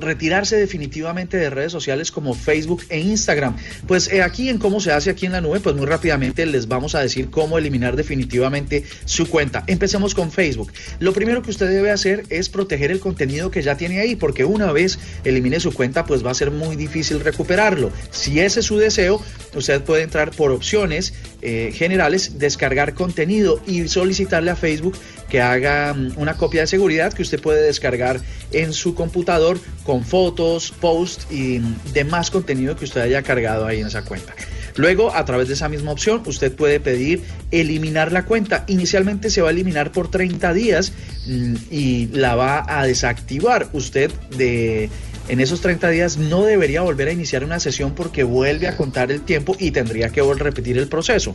retirarse 0.00 0.56
definitivamente 0.56 1.36
de 1.36 1.50
redes 1.50 1.72
sociales 1.72 2.10
como 2.10 2.34
Facebook 2.34 2.82
e 2.88 3.00
Instagram. 3.00 3.56
Pues 3.86 4.12
eh, 4.12 4.22
aquí 4.22 4.48
en 4.48 4.58
cómo 4.58 4.80
se 4.80 4.92
hace 4.92 5.10
aquí 5.10 5.26
en 5.26 5.32
la 5.32 5.40
nube, 5.40 5.60
pues 5.60 5.74
muy 5.76 5.86
rápidamente 5.86 6.46
les 6.46 6.68
vamos 6.68 6.94
a 6.94 7.00
decir 7.00 7.30
cómo 7.30 7.58
eliminar 7.58 7.96
definitivamente 7.96 8.84
su 9.04 9.28
cuenta. 9.28 9.64
Empecemos 9.66 10.14
con 10.14 10.30
Facebook. 10.30 10.72
Lo 10.98 11.12
primero 11.12 11.42
que 11.42 11.50
usted 11.50 11.68
debe 11.68 11.90
hacer 11.90 12.24
es 12.30 12.48
proteger 12.48 12.90
el 12.90 13.00
contenido 13.00 13.50
que 13.50 13.62
ya 13.62 13.76
tiene 13.76 14.00
ahí, 14.00 14.16
porque 14.16 14.44
una 14.44 14.72
vez 14.72 14.98
elimine 15.24 15.60
su 15.60 15.72
cuenta, 15.72 16.04
pues 16.04 16.24
va 16.24 16.30
a 16.30 16.34
ser 16.34 16.50
muy 16.50 16.76
difícil 16.76 17.20
recuperarlo. 17.20 17.90
Si 18.10 18.40
ese 18.40 18.60
es 18.60 18.66
su 18.66 18.78
deseo, 18.78 19.22
usted 19.54 19.82
puede 19.82 20.02
entrar 20.02 20.30
por 20.30 20.50
opciones 20.50 21.14
eh, 21.42 21.72
generales, 21.74 22.38
descargar 22.38 22.94
contenido 22.94 23.60
y 23.66 23.86
solicitarle 23.88 24.50
a 24.50 24.56
Facebook 24.56 24.96
que 25.28 25.40
haga 25.40 25.94
mm, 25.94 26.12
una 26.16 26.36
copia 26.36 26.62
de 26.62 26.66
seguridad 26.66 27.12
que 27.12 27.22
usted 27.22 27.40
puede 27.40 27.62
descargar 27.62 28.20
en 28.52 28.72
su 28.72 28.94
computador 28.94 29.58
con 29.84 30.04
fotos, 30.04 30.72
posts 30.80 31.26
y 31.30 31.58
mm, 31.58 31.92
demás 31.92 32.30
contenido 32.30 32.76
que 32.76 32.84
usted 32.84 33.00
haya 33.00 33.22
cargado 33.22 33.66
ahí 33.66 33.80
en 33.80 33.86
esa 33.86 34.02
cuenta. 34.02 34.34
Luego, 34.76 35.12
a 35.14 35.24
través 35.24 35.48
de 35.48 35.54
esa 35.54 35.68
misma 35.68 35.90
opción, 35.90 36.22
usted 36.26 36.52
puede 36.52 36.78
pedir 36.78 37.24
eliminar 37.50 38.12
la 38.12 38.24
cuenta. 38.24 38.64
Inicialmente 38.68 39.28
se 39.28 39.42
va 39.42 39.48
a 39.48 39.50
eliminar 39.50 39.90
por 39.90 40.08
30 40.08 40.52
días 40.52 40.92
mm, 41.26 41.54
y 41.70 42.06
la 42.12 42.36
va 42.36 42.64
a 42.66 42.86
desactivar. 42.86 43.68
Usted 43.72 44.10
de 44.36 44.88
en 45.28 45.40
esos 45.40 45.60
30 45.60 45.90
días 45.90 46.16
no 46.16 46.42
debería 46.42 46.80
volver 46.80 47.08
a 47.08 47.12
iniciar 47.12 47.44
una 47.44 47.60
sesión 47.60 47.94
porque 47.94 48.24
vuelve 48.24 48.66
a 48.66 48.76
contar 48.76 49.12
el 49.12 49.20
tiempo 49.20 49.56
y 49.58 49.70
tendría 49.72 50.08
que 50.08 50.22
repetir 50.22 50.78
el 50.78 50.88
proceso. 50.88 51.34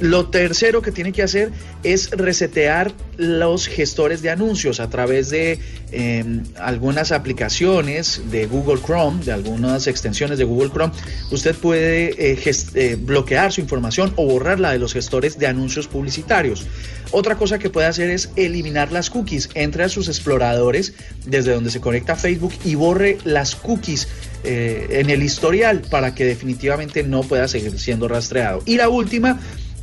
Lo 0.00 0.28
tercero 0.28 0.80
que 0.80 0.92
tiene 0.92 1.12
que 1.12 1.22
hacer 1.22 1.50
es 1.82 2.10
resetear 2.10 2.92
los 3.18 3.68
gestores 3.68 4.22
de 4.22 4.30
anuncios 4.30 4.80
a 4.80 4.88
través 4.88 5.28
de 5.28 5.58
em, 5.92 6.42
algunas 6.58 7.12
aplicaciones 7.12 8.22
de 8.30 8.46
Google 8.46 8.80
Chrome, 8.80 9.22
de 9.22 9.32
algunas 9.32 9.86
extensiones 9.86 10.38
de 10.38 10.44
Google 10.44 10.70
Chrome. 10.70 10.94
Usted 11.30 11.54
puede 11.54 12.32
eh, 12.32 12.38
eh, 12.74 12.96
bloquear 12.98 13.52
su 13.52 13.60
información 13.60 14.14
o 14.16 14.24
borrarla 14.24 14.72
de 14.72 14.78
los 14.78 14.94
gestores 14.94 15.38
de 15.38 15.46
anuncios 15.46 15.86
publicitarios. 15.86 16.66
Otra 17.10 17.36
cosa 17.36 17.58
que 17.58 17.68
puede 17.68 17.88
hacer 17.88 18.08
es 18.10 18.30
eliminar 18.36 18.92
las 18.92 19.10
cookies. 19.10 19.50
Entre 19.54 19.84
a 19.84 19.88
sus 19.88 20.08
exploradores 20.08 20.94
desde 21.26 21.52
donde 21.52 21.70
se 21.70 21.80
conecta 21.80 22.16
Facebook 22.16 22.54
y 22.64 22.74
borre 22.74 23.18
las 23.24 23.54
cookies 23.54 24.08
eh, 24.44 24.86
en 24.92 25.10
el 25.10 25.22
historial 25.22 25.82
para 25.90 26.14
que 26.14 26.24
definitivamente 26.24 27.02
no 27.02 27.22
pueda 27.22 27.48
seguir 27.48 27.78
siendo 27.78 28.08
rastreado. 28.08 28.62
Y 28.64 28.76
la 28.76 28.88
última 28.88 29.38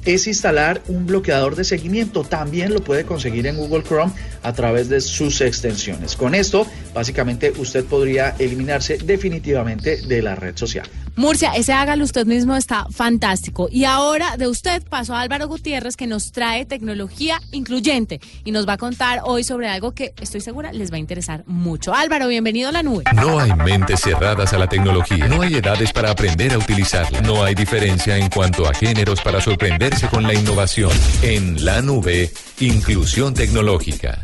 es 0.08 0.26
instalar 0.26 0.82
un 0.88 1.06
bloqueador 1.06 1.56
de 1.56 1.65
seguimiento. 1.65 2.24
También 2.24 2.74
lo 2.74 2.82
puede 2.82 3.04
conseguir 3.04 3.46
en 3.46 3.58
Google 3.58 3.84
Chrome 3.84 4.13
a 4.41 4.54
través 4.54 4.88
de 4.88 5.02
sus 5.02 5.41
extensiones. 5.41 6.15
Con 6.15 6.34
esto, 6.34 6.65
básicamente, 6.93 7.52
usted 7.58 7.84
podría 7.84 8.34
eliminarse 8.39 8.98
definitivamente 8.98 9.98
de 9.98 10.22
la 10.22 10.36
red 10.36 10.56
social. 10.56 10.88
Murcia, 11.17 11.53
ese 11.56 11.73
hágalo 11.73 12.03
usted 12.03 12.27
mismo 12.27 12.56
está 12.56 12.86
fantástico. 12.91 13.67
Y 13.71 13.86
ahora 13.86 14.38
de 14.38 14.47
usted 14.47 14.84
paso 14.84 15.15
a 15.15 15.21
Álvaro 15.21 15.47
Gutiérrez 15.47 15.97
que 15.97 16.06
nos 16.06 16.32
trae 16.32 16.63
tecnología 16.63 17.41
incluyente 17.51 18.21
y 18.45 18.51
nos 18.51 18.67
va 18.67 18.73
a 18.73 18.77
contar 18.77 19.21
hoy 19.23 19.43
sobre 19.43 19.67
algo 19.67 19.95
que 19.95 20.13
estoy 20.21 20.41
segura 20.41 20.71
les 20.71 20.91
va 20.91 20.97
a 20.97 20.99
interesar 20.99 21.43
mucho. 21.47 21.95
Álvaro, 21.95 22.27
bienvenido 22.27 22.69
a 22.69 22.71
la 22.71 22.84
nube. 22.84 23.03
No 23.15 23.39
hay 23.39 23.51
mentes 23.51 24.01
cerradas 24.01 24.53
a 24.53 24.60
la 24.60 24.69
tecnología. 24.69 25.27
No 25.27 25.41
hay 25.41 25.56
edades 25.56 25.91
para 25.91 26.12
aprender 26.12 26.53
a 26.53 26.60
utilizarla. 26.60 27.19
No 27.21 27.43
hay 27.43 27.56
diferencia 27.56 28.15
en 28.15 28.30
cuanto 28.30 28.69
a 28.69 28.73
géneros 28.75 29.19
para 29.19 29.41
sorprenderse 29.41 30.10
con 30.10 30.21
la 30.21 30.36
innovación. 30.36 30.91
En 31.23 31.65
la 31.65 31.82
nube, 31.82 32.32
inclusión 32.60 33.34
tecnológica. 33.34 34.23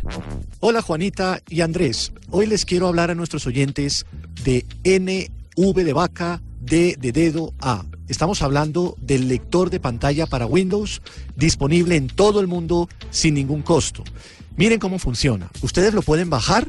Hola 0.60 0.84
Juanita 0.84 1.42
y 1.50 1.62
Andrés. 1.62 2.14
Hoy 2.30 2.46
les 2.46 2.66
quiero 2.66 2.88
hablar 2.88 3.10
a 3.10 3.16
nuestros 3.16 3.48
oyentes 3.48 4.06
de 4.44 4.64
NV 4.86 5.74
de 5.74 5.94
vaca 5.94 6.40
D 6.66 6.96
de 7.00 7.12
dedo 7.12 7.54
A. 7.60 7.86
Estamos 8.08 8.42
hablando 8.42 8.96
del 9.00 9.28
lector 9.28 9.70
de 9.70 9.80
pantalla 9.80 10.28
para 10.28 10.46
Windows 10.46 11.02
disponible 11.36 11.96
en 11.96 12.08
todo 12.08 12.40
el 12.40 12.48
mundo 12.48 12.88
sin 13.12 13.34
ningún 13.34 13.62
costo. 13.62 14.04
Miren 14.56 14.80
cómo 14.80 15.00
funciona. 15.00 15.50
Ustedes 15.62 15.94
lo 15.94 16.02
pueden 16.02 16.30
bajar 16.30 16.68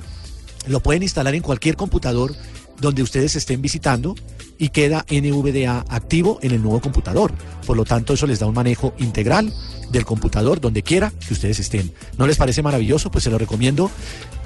lo 0.67 0.79
pueden 0.79 1.01
instalar 1.01 1.33
en 1.33 1.41
cualquier 1.41 1.75
computador 1.75 2.35
donde 2.79 3.01
ustedes 3.01 3.35
estén 3.35 3.59
visitando 3.59 4.13
y 4.59 4.69
queda 4.69 5.05
NVDA 5.09 5.85
activo 5.89 6.37
en 6.43 6.51
el 6.51 6.61
nuevo 6.61 6.81
computador. 6.81 7.33
Por 7.65 7.77
lo 7.77 7.83
tanto, 7.83 8.13
eso 8.13 8.27
les 8.27 8.37
da 8.37 8.45
un 8.45 8.53
manejo 8.53 8.93
integral 8.99 9.51
del 9.89 10.05
computador 10.05 10.61
donde 10.61 10.83
quiera 10.83 11.11
que 11.27 11.33
ustedes 11.33 11.57
estén. 11.59 11.91
¿No 12.19 12.27
les 12.27 12.37
parece 12.37 12.61
maravilloso? 12.61 13.09
Pues 13.09 13.23
se 13.23 13.31
lo 13.31 13.39
recomiendo. 13.39 13.89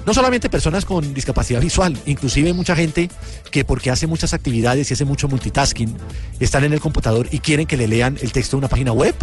No 0.06 0.14
solamente 0.14 0.48
personas 0.48 0.84
con 0.84 1.12
discapacidad 1.14 1.60
visual, 1.60 1.98
inclusive 2.06 2.52
mucha 2.52 2.76
gente 2.76 3.10
que 3.50 3.64
porque 3.64 3.90
hace 3.90 4.06
muchas 4.06 4.32
actividades 4.34 4.88
y 4.88 4.94
hace 4.94 5.04
mucho 5.04 5.26
multitasking, 5.26 5.92
están 6.38 6.62
en 6.62 6.72
el 6.72 6.80
computador 6.80 7.28
y 7.32 7.40
quieren 7.40 7.66
que 7.66 7.76
le 7.76 7.88
lean 7.88 8.16
el 8.22 8.30
texto 8.30 8.56
de 8.56 8.58
una 8.58 8.68
página 8.68 8.92
web, 8.92 9.16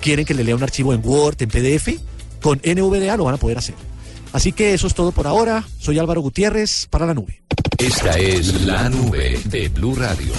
quieren 0.00 0.24
que 0.24 0.34
le 0.34 0.44
lean 0.44 0.58
un 0.58 0.62
archivo 0.62 0.94
en 0.94 1.02
Word, 1.04 1.42
en 1.42 1.48
PDF, 1.48 2.00
con 2.40 2.60
NVDA 2.64 3.16
lo 3.16 3.24
van 3.24 3.34
a 3.34 3.38
poder 3.38 3.58
hacer. 3.58 3.74
Así 4.32 4.52
que 4.52 4.74
eso 4.74 4.86
es 4.86 4.94
todo 4.94 5.10
por 5.10 5.26
ahora. 5.26 5.64
Soy 5.80 5.98
Álvaro 5.98 6.20
Gutiérrez 6.20 6.86
para 6.88 7.04
la 7.04 7.14
nube. 7.14 7.42
Esta 7.76 8.12
es 8.12 8.62
la 8.62 8.88
nube 8.88 9.40
de 9.44 9.68
Blue 9.70 9.96
Radio. 9.96 10.32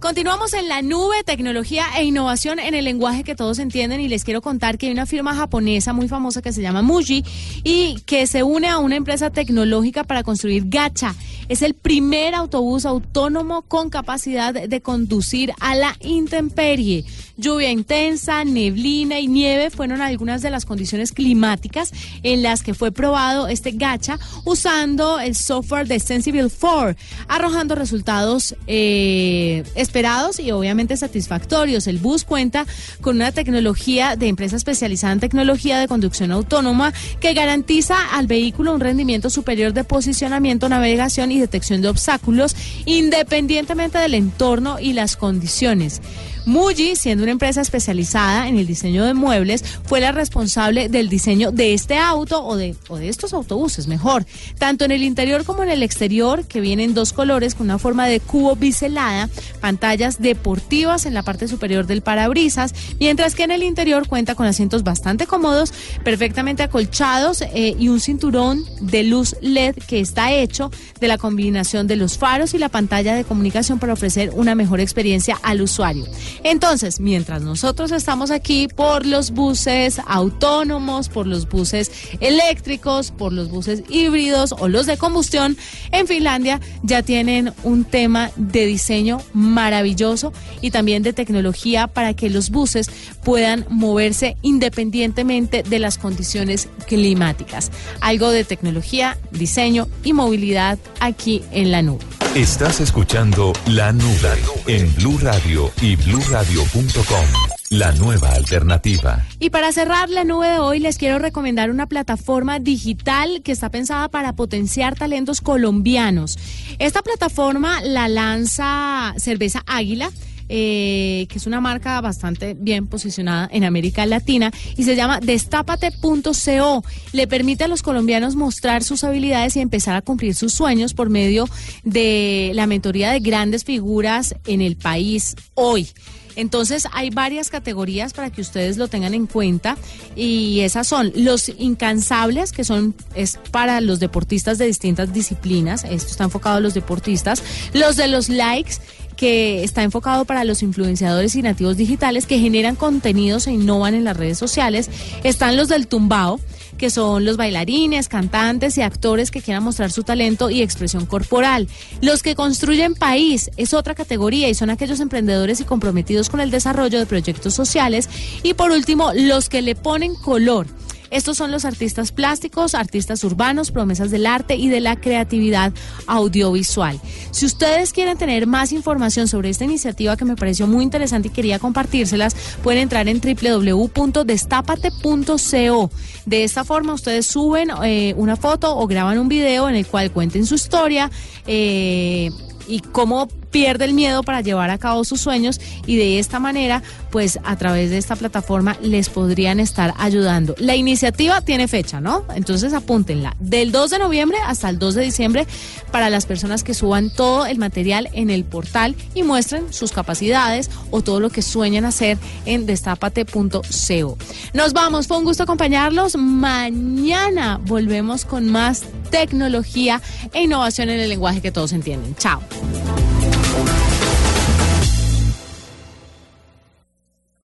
Continuamos 0.00 0.54
en 0.54 0.66
la 0.66 0.80
nube, 0.80 1.22
tecnología 1.24 1.84
e 1.98 2.04
innovación 2.04 2.58
en 2.58 2.74
el 2.74 2.86
lenguaje 2.86 3.22
que 3.22 3.34
todos 3.34 3.58
entienden 3.58 4.00
y 4.00 4.08
les 4.08 4.24
quiero 4.24 4.40
contar 4.40 4.78
que 4.78 4.86
hay 4.86 4.92
una 4.92 5.04
firma 5.04 5.34
japonesa 5.34 5.92
muy 5.92 6.08
famosa 6.08 6.40
que 6.40 6.54
se 6.54 6.62
llama 6.62 6.80
Muji 6.80 7.22
y 7.64 8.00
que 8.06 8.26
se 8.26 8.42
une 8.42 8.68
a 8.68 8.78
una 8.78 8.96
empresa 8.96 9.28
tecnológica 9.28 10.04
para 10.04 10.22
construir 10.22 10.64
Gacha. 10.68 11.14
Es 11.50 11.60
el 11.60 11.74
primer 11.74 12.34
autobús 12.34 12.86
autónomo 12.86 13.60
con 13.62 13.90
capacidad 13.90 14.54
de 14.54 14.80
conducir 14.80 15.52
a 15.60 15.74
la 15.74 15.94
intemperie. 16.00 17.04
Lluvia 17.36 17.70
intensa, 17.70 18.44
neblina 18.44 19.18
y 19.18 19.26
nieve 19.26 19.70
fueron 19.70 20.00
algunas 20.00 20.42
de 20.42 20.50
las 20.50 20.64
condiciones 20.64 21.12
climáticas 21.12 21.92
en 22.22 22.42
las 22.42 22.62
que 22.62 22.72
fue 22.72 22.92
probado 22.92 23.48
este 23.48 23.72
gacha 23.72 24.18
usando 24.44 25.18
el 25.18 25.34
software 25.34 25.88
de 25.88 26.00
Sensible 26.00 26.48
4, 26.48 26.94
arrojando 27.28 27.74
resultados 27.74 28.54
eh, 28.66 29.64
esperados 29.90 30.38
y 30.38 30.52
obviamente 30.52 30.96
satisfactorios. 30.96 31.88
El 31.88 31.98
bus 31.98 32.24
cuenta 32.24 32.64
con 33.00 33.16
una 33.16 33.32
tecnología 33.32 34.14
de 34.14 34.28
empresa 34.28 34.54
especializada 34.54 35.12
en 35.12 35.18
tecnología 35.18 35.80
de 35.80 35.88
conducción 35.88 36.30
autónoma 36.30 36.94
que 37.18 37.34
garantiza 37.34 37.96
al 38.14 38.28
vehículo 38.28 38.72
un 38.72 38.78
rendimiento 38.78 39.30
superior 39.30 39.72
de 39.72 39.82
posicionamiento, 39.82 40.68
navegación 40.68 41.32
y 41.32 41.40
detección 41.40 41.82
de 41.82 41.88
obstáculos 41.88 42.54
independientemente 42.86 43.98
del 43.98 44.14
entorno 44.14 44.78
y 44.78 44.92
las 44.92 45.16
condiciones. 45.16 46.00
Muji, 46.46 46.96
siendo 46.96 47.22
una 47.22 47.32
empresa 47.32 47.60
especializada 47.60 48.48
en 48.48 48.56
el 48.56 48.66
diseño 48.66 49.04
de 49.04 49.14
muebles, 49.14 49.62
fue 49.84 50.00
la 50.00 50.12
responsable 50.12 50.88
del 50.88 51.08
diseño 51.08 51.52
de 51.52 51.74
este 51.74 51.96
auto 51.98 52.44
o 52.44 52.56
de, 52.56 52.74
o 52.88 52.96
de 52.96 53.08
estos 53.08 53.32
autobuses, 53.32 53.86
mejor, 53.86 54.24
tanto 54.58 54.84
en 54.84 54.90
el 54.90 55.02
interior 55.02 55.44
como 55.44 55.62
en 55.62 55.70
el 55.70 55.82
exterior, 55.82 56.46
que 56.46 56.60
vienen 56.60 56.94
dos 56.94 57.12
colores 57.12 57.54
con 57.54 57.66
una 57.66 57.78
forma 57.78 58.06
de 58.06 58.20
cubo 58.20 58.56
biselada, 58.56 59.28
pantallas 59.60 60.20
deportivas 60.20 61.06
en 61.06 61.14
la 61.14 61.22
parte 61.22 61.48
superior 61.48 61.86
del 61.86 62.02
parabrisas, 62.02 62.74
mientras 62.98 63.34
que 63.34 63.44
en 63.44 63.50
el 63.50 63.62
interior 63.62 64.08
cuenta 64.08 64.34
con 64.34 64.46
asientos 64.46 64.82
bastante 64.82 65.26
cómodos, 65.26 65.72
perfectamente 66.04 66.62
acolchados 66.62 67.42
eh, 67.42 67.76
y 67.78 67.88
un 67.88 68.00
cinturón 68.00 68.64
de 68.80 69.04
luz 69.04 69.36
LED 69.40 69.76
que 69.86 70.00
está 70.00 70.32
hecho 70.32 70.70
de 71.00 71.08
la 71.08 71.18
combinación 71.18 71.86
de 71.86 71.96
los 71.96 72.18
faros 72.18 72.54
y 72.54 72.58
la 72.58 72.68
pantalla 72.68 73.14
de 73.14 73.24
comunicación 73.24 73.78
para 73.78 73.92
ofrecer 73.92 74.30
una 74.34 74.54
mejor 74.54 74.80
experiencia 74.80 75.38
al 75.42 75.62
usuario. 75.62 76.06
Entonces, 76.42 77.00
mientras 77.00 77.42
nosotros 77.42 77.92
estamos 77.92 78.30
aquí 78.30 78.68
por 78.68 79.06
los 79.06 79.30
buses 79.30 80.00
autónomos, 80.06 81.08
por 81.08 81.26
los 81.26 81.48
buses 81.48 81.90
eléctricos, 82.20 83.10
por 83.10 83.32
los 83.32 83.50
buses 83.50 83.82
híbridos 83.88 84.54
o 84.58 84.68
los 84.68 84.86
de 84.86 84.96
combustión, 84.96 85.56
en 85.92 86.06
Finlandia 86.06 86.60
ya 86.82 87.02
tienen 87.02 87.52
un 87.62 87.84
tema 87.84 88.30
de 88.36 88.66
diseño 88.66 89.20
maravilloso 89.32 90.32
y 90.60 90.70
también 90.70 91.02
de 91.02 91.12
tecnología 91.12 91.86
para 91.86 92.14
que 92.14 92.30
los 92.30 92.50
buses 92.50 92.90
puedan 93.22 93.66
moverse 93.68 94.36
independientemente 94.42 95.62
de 95.62 95.78
las 95.78 95.98
condiciones 95.98 96.68
climáticas. 96.86 97.70
Algo 98.00 98.30
de 98.30 98.44
tecnología, 98.44 99.18
diseño 99.30 99.88
y 100.04 100.12
movilidad 100.12 100.78
aquí 101.00 101.42
en 101.52 101.70
la 101.70 101.82
nube. 101.82 102.04
Estás 102.36 102.80
escuchando 102.80 103.52
La 103.66 103.92
Nube 103.92 104.38
en 104.68 104.94
Blue 104.94 105.18
Radio 105.20 105.68
y 105.82 105.96
bluradio.com. 105.96 107.26
La 107.70 107.90
nueva 107.90 108.30
alternativa. 108.30 109.26
Y 109.40 109.50
para 109.50 109.72
cerrar 109.72 110.08
la 110.10 110.22
nube 110.22 110.48
de 110.48 110.60
hoy, 110.60 110.78
les 110.78 110.96
quiero 110.96 111.18
recomendar 111.18 111.72
una 111.72 111.88
plataforma 111.88 112.60
digital 112.60 113.42
que 113.42 113.50
está 113.50 113.68
pensada 113.68 114.08
para 114.10 114.34
potenciar 114.34 114.94
talentos 114.94 115.40
colombianos. 115.40 116.38
Esta 116.78 117.02
plataforma 117.02 117.80
la 117.82 118.06
lanza 118.06 119.12
Cerveza 119.16 119.64
Águila 119.66 120.12
eh, 120.52 121.26
que 121.28 121.38
es 121.38 121.46
una 121.46 121.60
marca 121.60 122.00
bastante 122.00 122.54
bien 122.54 122.88
posicionada 122.88 123.48
en 123.52 123.62
América 123.62 124.04
Latina 124.04 124.50
y 124.76 124.82
se 124.82 124.96
llama 124.96 125.20
destapate.co. 125.20 126.84
Le 127.12 127.26
permite 127.28 127.64
a 127.64 127.68
los 127.68 127.82
colombianos 127.82 128.34
mostrar 128.34 128.82
sus 128.82 129.04
habilidades 129.04 129.54
y 129.54 129.60
empezar 129.60 129.94
a 129.94 130.02
cumplir 130.02 130.34
sus 130.34 130.52
sueños 130.52 130.92
por 130.92 131.08
medio 131.08 131.48
de 131.84 132.50
la 132.54 132.66
mentoría 132.66 133.12
de 133.12 133.20
grandes 133.20 133.62
figuras 133.62 134.34
en 134.44 134.60
el 134.60 134.76
país 134.76 135.36
hoy. 135.54 135.88
Entonces 136.36 136.88
hay 136.92 137.10
varias 137.10 137.50
categorías 137.50 138.12
para 138.12 138.30
que 138.30 138.40
ustedes 138.40 138.76
lo 138.76 138.88
tengan 138.88 139.14
en 139.14 139.26
cuenta 139.26 139.76
y 140.16 140.60
esas 140.60 140.86
son 140.86 141.12
los 141.14 141.48
incansables, 141.48 142.52
que 142.52 142.64
son 142.64 142.94
es 143.14 143.38
para 143.50 143.80
los 143.80 144.00
deportistas 144.00 144.58
de 144.58 144.66
distintas 144.66 145.12
disciplinas, 145.12 145.84
esto 145.84 146.10
está 146.10 146.24
enfocado 146.24 146.56
a 146.56 146.60
los 146.60 146.74
deportistas, 146.74 147.42
los 147.72 147.96
de 147.96 148.08
los 148.08 148.28
likes, 148.28 148.74
que 149.20 149.62
está 149.62 149.82
enfocado 149.82 150.24
para 150.24 150.44
los 150.44 150.62
influenciadores 150.62 151.34
y 151.34 151.42
nativos 151.42 151.76
digitales 151.76 152.24
que 152.24 152.38
generan 152.38 152.74
contenidos 152.74 153.46
e 153.46 153.52
innovan 153.52 153.92
en 153.92 154.02
las 154.02 154.16
redes 154.16 154.38
sociales. 154.38 154.88
Están 155.24 155.58
los 155.58 155.68
del 155.68 155.88
tumbao, 155.88 156.40
que 156.78 156.88
son 156.88 157.26
los 157.26 157.36
bailarines, 157.36 158.08
cantantes 158.08 158.78
y 158.78 158.80
actores 158.80 159.30
que 159.30 159.42
quieran 159.42 159.62
mostrar 159.62 159.92
su 159.92 160.04
talento 160.04 160.48
y 160.48 160.62
expresión 160.62 161.04
corporal. 161.04 161.68
Los 162.00 162.22
que 162.22 162.34
construyen 162.34 162.94
país 162.94 163.50
es 163.58 163.74
otra 163.74 163.94
categoría 163.94 164.48
y 164.48 164.54
son 164.54 164.70
aquellos 164.70 165.00
emprendedores 165.00 165.60
y 165.60 165.64
comprometidos 165.64 166.30
con 166.30 166.40
el 166.40 166.50
desarrollo 166.50 166.98
de 166.98 167.04
proyectos 167.04 167.52
sociales. 167.52 168.08
Y 168.42 168.54
por 168.54 168.70
último, 168.70 169.12
los 169.14 169.50
que 169.50 169.60
le 169.60 169.74
ponen 169.74 170.14
color 170.14 170.66
estos 171.10 171.36
son 171.36 171.50
los 171.50 171.64
artistas 171.64 172.12
plásticos, 172.12 172.74
artistas 172.74 173.24
urbanos, 173.24 173.70
promesas 173.70 174.10
del 174.10 174.26
arte 174.26 174.56
y 174.56 174.68
de 174.68 174.80
la 174.80 174.96
creatividad 174.96 175.72
audiovisual. 176.06 177.00
Si 177.30 177.46
ustedes 177.46 177.92
quieren 177.92 178.18
tener 178.18 178.46
más 178.46 178.72
información 178.72 179.28
sobre 179.28 179.50
esta 179.50 179.64
iniciativa 179.64 180.16
que 180.16 180.24
me 180.24 180.36
pareció 180.36 180.66
muy 180.66 180.84
interesante 180.84 181.28
y 181.28 181.32
quería 181.32 181.58
compartírselas, 181.58 182.34
pueden 182.62 182.82
entrar 182.82 183.08
en 183.08 183.20
www.destapate.co. 183.20 185.90
De 186.26 186.44
esta 186.44 186.64
forma 186.64 186.94
ustedes 186.94 187.26
suben 187.26 187.70
eh, 187.84 188.14
una 188.16 188.36
foto 188.36 188.76
o 188.76 188.86
graban 188.86 189.18
un 189.18 189.28
video 189.28 189.68
en 189.68 189.74
el 189.74 189.86
cual 189.86 190.12
cuenten 190.12 190.46
su 190.46 190.54
historia. 190.54 191.10
Eh, 191.46 192.30
y 192.68 192.80
cómo 192.80 193.28
pierde 193.50 193.84
el 193.84 193.94
miedo 193.94 194.22
para 194.22 194.40
llevar 194.40 194.70
a 194.70 194.78
cabo 194.78 195.04
sus 195.04 195.20
sueños 195.20 195.60
y 195.86 195.96
de 195.96 196.18
esta 196.18 196.38
manera, 196.38 196.82
pues 197.10 197.38
a 197.44 197.56
través 197.56 197.90
de 197.90 197.98
esta 197.98 198.16
plataforma 198.16 198.76
les 198.82 199.08
podrían 199.08 199.60
estar 199.60 199.94
ayudando. 199.98 200.54
La 200.58 200.76
iniciativa 200.76 201.40
tiene 201.40 201.68
fecha, 201.68 202.00
¿no? 202.00 202.24
Entonces 202.34 202.72
apúntenla. 202.72 203.36
Del 203.38 203.72
2 203.72 203.90
de 203.90 203.98
noviembre 203.98 204.38
hasta 204.46 204.68
el 204.68 204.78
2 204.78 204.94
de 204.94 205.02
diciembre 205.02 205.46
para 205.90 206.10
las 206.10 206.26
personas 206.26 206.62
que 206.62 206.74
suban 206.74 207.10
todo 207.10 207.46
el 207.46 207.58
material 207.58 208.08
en 208.12 208.30
el 208.30 208.44
portal 208.44 208.94
y 209.14 209.22
muestren 209.22 209.72
sus 209.72 209.92
capacidades 209.92 210.70
o 210.90 211.02
todo 211.02 211.20
lo 211.20 211.30
que 211.30 211.42
sueñan 211.42 211.84
hacer 211.84 212.18
en 212.46 212.66
destapate.co. 212.66 214.18
Nos 214.54 214.72
vamos, 214.72 215.06
fue 215.06 215.18
un 215.18 215.24
gusto 215.24 215.42
acompañarlos. 215.42 216.16
Mañana 216.16 217.60
volvemos 217.64 218.24
con 218.24 218.48
más 218.48 218.84
tecnología 219.10 220.00
e 220.32 220.42
innovación 220.42 220.90
en 220.90 221.00
el 221.00 221.08
lenguaje 221.08 221.40
que 221.40 221.50
todos 221.50 221.72
entienden. 221.72 222.14
Chao. 222.16 222.40